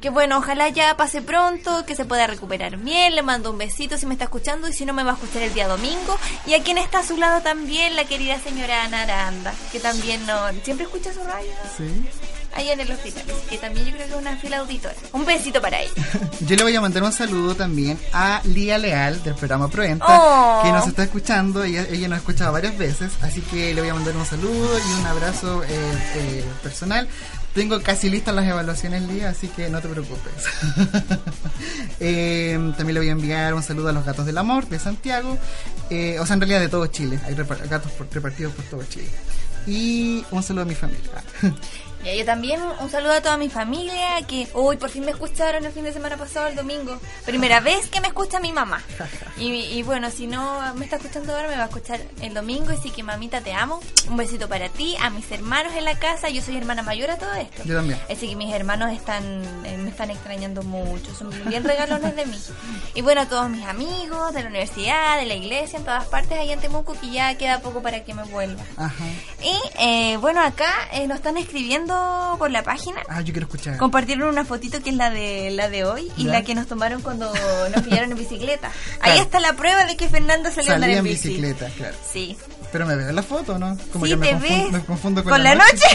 [0.00, 3.14] que bueno, ojalá ya pase pronto, que se pueda recuperar bien.
[3.14, 5.42] Le mando un besito si me está escuchando y si no me va a escuchar
[5.42, 6.16] el día domingo.
[6.46, 10.24] Y a quien está a su lado también, la querida señora Ana Aranda, que también
[10.26, 11.50] no, siempre escucha su radio.
[11.76, 12.06] Sí.
[12.54, 13.22] allá en el hospital.
[13.50, 14.94] Que también yo creo que es una fila auditora.
[15.12, 15.92] Un besito para ella.
[16.40, 20.62] Yo le voy a mandar un saludo también a Lía Leal del programa Proenta, Oh.
[20.62, 21.62] que nos está escuchando.
[21.64, 24.78] Ella, ella nos ha escuchado varias veces, así que le voy a mandar un saludo
[24.78, 25.68] y un abrazo eh,
[26.14, 27.08] eh, personal.
[27.56, 30.32] Tengo casi listas las evaluaciones, Lía, así que no te preocupes.
[31.98, 35.38] Eh, también le voy a enviar un saludo a los gatos del amor de Santiago,
[35.88, 37.18] eh, o sea, en realidad de todo Chile.
[37.24, 39.08] Hay gatos repartidos por todo Chile.
[39.66, 41.24] Y un saludo a mi familia.
[42.12, 45.64] Y yo también un saludo a toda mi familia que, uy, por fin me escucharon
[45.64, 46.98] el fin de semana pasado, el domingo.
[47.24, 48.82] Primera vez que me escucha mi mamá.
[49.38, 52.70] Y, y bueno, si no me está escuchando ahora, me va a escuchar el domingo.
[52.70, 53.80] Así que, mamita, te amo.
[54.08, 56.30] Un besito para ti, a mis hermanos en la casa.
[56.30, 57.62] Yo soy hermana mayor a todo esto.
[57.64, 58.00] Yo también.
[58.08, 61.14] Así que mis hermanos están eh, me están extrañando mucho.
[61.14, 62.38] Son bien regalones de mí.
[62.94, 66.38] Y bueno, a todos mis amigos de la universidad, de la iglesia, en todas partes,
[66.38, 68.62] ahí en Temuco, que ya queda poco para que me vuelva.
[68.78, 69.04] Ajá.
[69.42, 71.95] Y eh, bueno, acá eh, nos están escribiendo
[72.38, 73.00] por la página.
[73.08, 73.76] Ah, yo quiero escuchar.
[73.78, 76.32] Compartieron una fotito que es la de la de hoy y Ya.
[76.32, 77.32] la que nos tomaron cuando
[77.74, 78.70] nos pillaron en bicicleta.
[79.00, 81.28] Ahí está la prueba de que Fernando salió a andar en en bici.
[81.28, 81.96] bicicleta, claro.
[82.12, 82.36] Sí.
[82.72, 83.76] Pero me veo en la foto, ¿no?
[83.92, 85.86] Como sí, que me te confun- ves me confundo con, con la noche.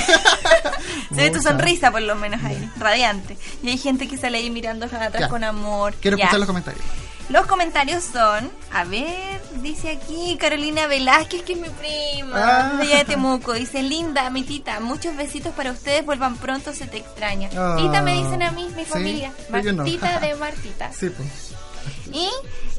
[1.10, 3.38] Se ve tu sonrisa por lo menos ahí, radiante.
[3.62, 5.30] Y hay gente que sale ahí mirando atrás Ya.
[5.30, 5.94] con amor.
[6.02, 6.24] Quiero Ya.
[6.26, 6.84] escuchar los comentarios.
[7.32, 12.78] Los comentarios son, a ver, dice aquí Carolina Velázquez, que es mi prima, Ah.
[12.84, 13.54] de Temuco.
[13.54, 17.50] Dice, linda, mi tita, muchos besitos para ustedes, vuelvan pronto, se te extraña.
[17.56, 17.76] Ah.
[17.78, 19.32] Tita me dicen a mí, mi familia.
[19.50, 19.50] no.
[19.50, 20.92] Martita de Martita.
[20.92, 21.51] Sí, pues.
[22.12, 22.30] Y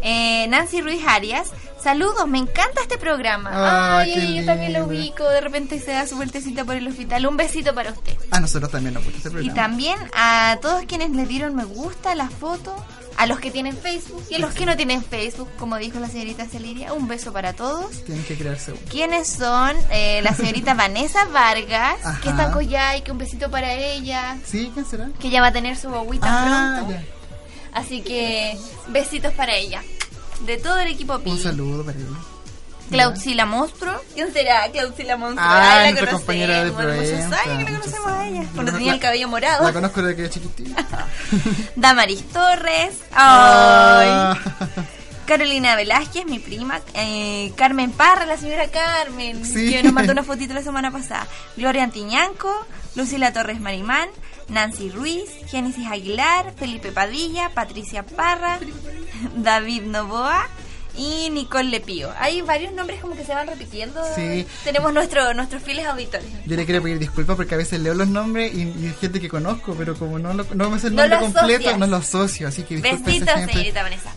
[0.02, 1.50] eh, Nancy Ruiz Arias,
[1.82, 3.98] saludos, me encanta este programa.
[4.00, 7.26] Ay, Ay, yo también lo ubico, de repente se da su vueltecita por el hospital.
[7.26, 8.16] Un besito para usted.
[8.30, 9.54] A nosotros también nos gusta este Y programa.
[9.54, 12.74] también a todos quienes le dieron me gusta a la foto,
[13.18, 16.08] a los que tienen Facebook y a los que no tienen Facebook, como dijo la
[16.08, 17.90] señorita Celiria, un beso para todos.
[18.04, 18.80] Tienen que crearse uno.
[18.90, 19.76] ¿Quiénes son?
[19.90, 22.20] Eh, la señorita Vanessa Vargas, Ajá.
[22.22, 24.70] que está en Coyhai, que un besito para ella, ¿Sí?
[24.72, 25.10] ¿Quién será?
[25.20, 26.92] que ya va a tener su guaguita Ah, pronto.
[26.94, 27.04] ya.
[27.72, 28.56] Así que
[28.88, 29.82] besitos para ella.
[30.46, 31.38] De todo el equipo Un Pi.
[31.38, 32.06] saludo para él.
[32.90, 33.94] Claudzila Monstruo.
[34.12, 35.46] ¿Quién será Claudzila Monstruo?
[35.48, 38.44] Ah, Ay, nuestra compañera de conocemos, muchos años que la conocemos a ella.
[38.54, 39.64] Cuando La- tenía el cabello morado.
[39.64, 41.06] La conozco desde que era chiquitita.
[41.76, 42.96] Damaris Torres.
[43.12, 44.08] Ay.
[44.10, 44.38] Ah.
[45.24, 46.80] Carolina Velázquez, mi prima.
[46.94, 49.70] eh, Carmen Parra, la señora Carmen, Sí.
[49.70, 51.26] que nos mandó una fotito la semana pasada.
[51.56, 52.50] Gloria Antiñanco,
[52.96, 54.08] Lucila Torres Marimán,
[54.48, 58.58] Nancy Ruiz, Génesis Aguilar, Felipe Padilla, Patricia Parra,
[59.36, 60.46] David Novoa
[60.96, 62.10] y Nicole Lepío.
[62.18, 64.02] Hay varios nombres como que se van repitiendo.
[64.14, 64.46] Sí.
[64.62, 66.26] Tenemos nuestro, nuestros fieles auditores.
[66.44, 69.28] Yo le quiero pedir disculpas porque a veces leo los nombres y, y gente que
[69.30, 71.78] conozco, pero como no, lo- no me sé el No nombre completo, asocias.
[71.78, 72.48] no lo asocio.
[72.48, 74.10] Así que Besitos, señorita Vanessa.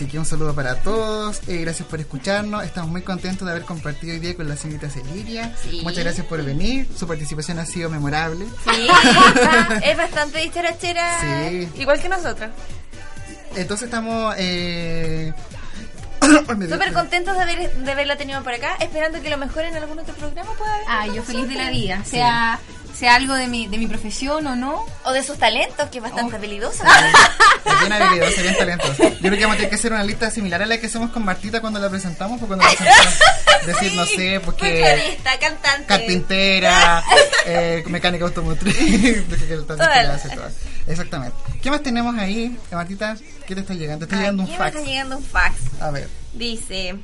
[0.00, 1.42] Así que un saludo para todos.
[1.46, 2.64] eh, gracias por escucharnos.
[2.64, 5.54] Estamos muy contentos de haber compartido hoy día con la señorita Celiria.
[5.62, 5.82] Sí.
[5.82, 6.88] Muchas gracias por venir.
[6.96, 8.46] Su participación ha sido memorable.
[8.64, 8.88] Sí,
[9.84, 11.68] es bastante dicharachera, Sí.
[11.76, 12.48] igual que nosotros.
[13.54, 14.34] Entonces estamos...
[14.38, 15.34] Eh...
[16.70, 19.98] Súper contentos de, haber, de haberla tenido por acá, esperando que lo mejor en algún
[19.98, 20.86] otro programa pueda haber.
[20.88, 22.58] Ah, yo feliz de la vida, sea,
[22.94, 24.84] sea algo de mi, de mi profesión o no.
[25.04, 26.84] O de sus talentos, que es bastante habilidosa.
[27.62, 29.08] Es bien habilidosa, bien talentosa.
[29.10, 31.10] Yo creo que vamos a tener que hacer una lista similar a la que hacemos
[31.10, 33.18] con Martita cuando la presentamos, porque cuando la presentamos,
[33.66, 35.86] decir, no sé, porque Folclorista, cantante.
[35.86, 37.04] carpintera,
[37.46, 39.24] eh, mecánica automotriz.
[40.86, 41.36] Exactamente.
[41.62, 43.16] ¿Qué más tenemos ahí, Martita?
[43.46, 44.06] ¿Qué te está llegando?
[44.06, 44.76] Te está llegando un Aquí me fax.
[44.76, 45.54] está llegando un fax.
[45.80, 46.08] A ver.
[46.32, 46.94] Dice.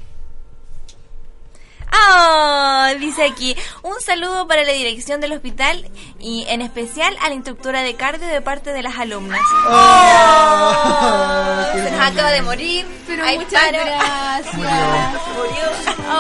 [2.09, 5.89] Ah, dice aquí, un saludo para la dirección del hospital
[6.21, 9.41] y en especial a la instructora de cardio de parte de las alumnas.
[9.69, 13.79] Oh, qué Se nos acaba de morir, Pero Ay, muchas paro.
[13.85, 14.55] gracias.
[14.57, 15.65] Murió.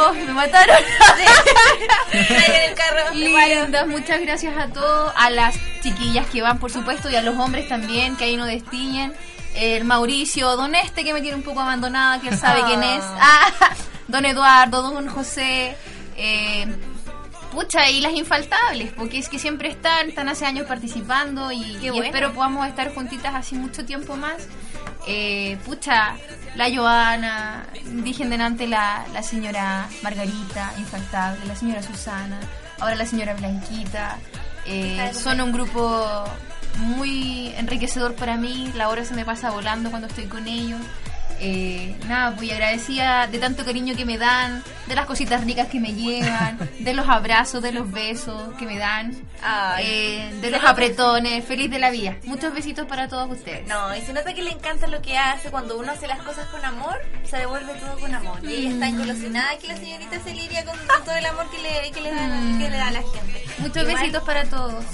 [0.09, 0.77] Oh, me mataron.
[2.13, 3.13] En el carro.
[3.15, 7.37] Lindas, muchas gracias a todos, a las chiquillas que van, por supuesto, y a los
[7.39, 9.13] hombres también, que ahí no destiñen.
[9.55, 13.03] El Mauricio, don este que me tiene un poco abandonada, que él sabe quién es.
[13.19, 13.51] Ah,
[14.09, 15.77] don Eduardo, don José.
[16.17, 16.67] Eh,
[17.53, 21.99] pucha, y las infaltables, porque es que siempre están, están hace años participando y, y
[22.05, 24.47] espero podamos estar juntitas así mucho tiempo más.
[25.07, 26.17] Eh, pucha,
[26.57, 32.41] la Joana, dije delante la, la señora Margarita, infaltable, la señora Susana,
[32.79, 34.19] ahora la señora Blanquita.
[34.67, 36.25] Eh, son un grupo
[36.79, 40.81] muy enriquecedor para mí, la hora se me pasa volando cuando estoy con ellos.
[41.41, 45.81] Eh, nada, pues agradecida de tanto cariño que me dan, de las cositas ricas que
[45.81, 49.85] me llevan, de los abrazos, de los besos que me dan, Ay.
[49.87, 52.17] eh, de los apretones, feliz de la vida.
[52.25, 53.67] Muchos besitos para todos ustedes.
[53.67, 55.51] No, y se nota que le encanta lo que hace.
[55.51, 58.39] Cuando uno hace las cosas con amor, se devuelve todo con amor.
[58.43, 61.91] Y ella está engolosinada que la señorita Celiria con, con todo el amor que le,
[61.91, 63.45] que le, da, que le da a la gente.
[63.59, 64.85] Muchos Igual, besitos para todos.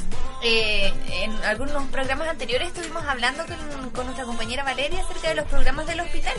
[0.42, 5.46] Eh, en algunos programas anteriores estuvimos hablando con, con nuestra compañera Valeria acerca de los
[5.46, 6.34] programas del hospital.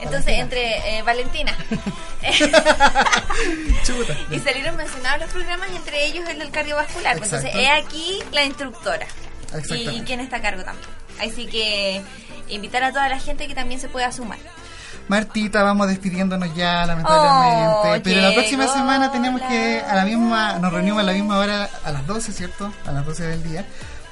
[0.00, 1.56] Entonces, entre eh, Valentina.
[3.84, 4.16] Chuta.
[4.30, 7.16] y salieron mencionados los programas, entre ellos el del cardiovascular.
[7.16, 7.36] Exacto.
[7.36, 9.06] Entonces, he aquí la instructora.
[9.70, 10.88] Y, quién está a cargo también.
[11.20, 12.02] Así que
[12.48, 14.38] invitar a toda la gente que también se pueda sumar.
[15.10, 17.66] Martita, vamos despidiéndonos ya, lamentablemente.
[17.98, 21.36] Oh, Pero la próxima semana tenemos que a la misma, nos reunimos a la misma
[21.38, 22.72] hora, a las 12, ¿cierto?
[22.86, 23.64] A las 12 del día,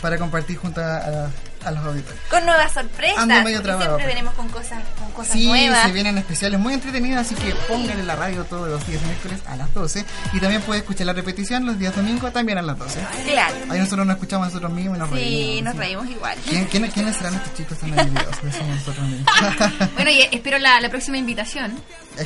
[0.02, 1.30] para compartir junto a, a-
[1.64, 2.20] a los auditores.
[2.30, 3.18] Con nuevas sorpresas.
[3.18, 5.82] Ando medio trabado, siempre pero- venimos con cosas, con cosas Sí, nuevas.
[5.86, 9.56] se vienen especiales muy entretenidos, así que pónganle la radio todos los días miércoles a
[9.56, 10.04] las 12.
[10.32, 13.00] Y también puede escuchar la repetición los días domingos también a las 12.
[13.26, 13.54] Claro.
[13.70, 15.64] Ahí nosotros nos escuchamos a nosotros mismos y nos Sí, reímos.
[15.64, 15.78] nos ¿sí?
[15.78, 16.38] reímos igual.
[16.48, 19.32] ¿Quién- quién- ¿Quiénes serán estos chicos tan nosotros mismos.
[19.94, 21.72] Bueno, y espero la, la próxima invitación.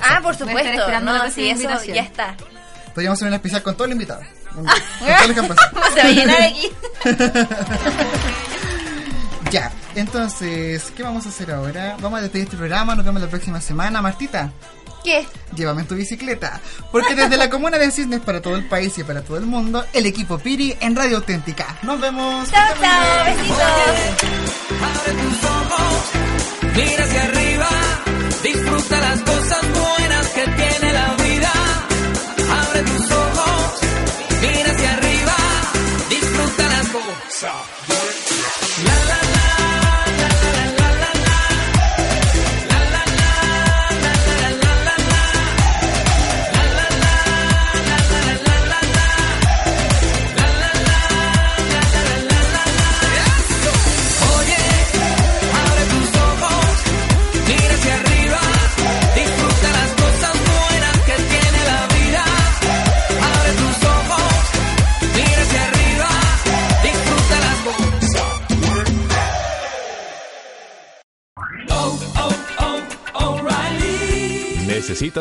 [0.03, 0.70] Ah, por supuesto.
[0.70, 2.37] esperando No, la sí, eso ya está.
[2.95, 4.24] Podríamos hacer un especial con todos los invitados.
[4.53, 5.83] Con todos los que han pasado.
[5.95, 6.70] Se va a llenar aquí.
[9.53, 11.99] Ya, entonces, ¿qué vamos a hacer ahora?
[12.01, 14.01] Vamos a despedir este programa, nos vemos la próxima semana.
[14.01, 14.51] Martita,
[15.05, 15.27] ¿Qué?
[15.55, 16.59] llévame en tu bicicleta.
[16.91, 19.85] Porque desde la comuna de Cisnes para todo el país y para todo el mundo,
[19.93, 21.77] el equipo Piri en Radio Auténtica.
[21.83, 22.51] Nos vemos.
[22.51, 23.52] Chao, chao.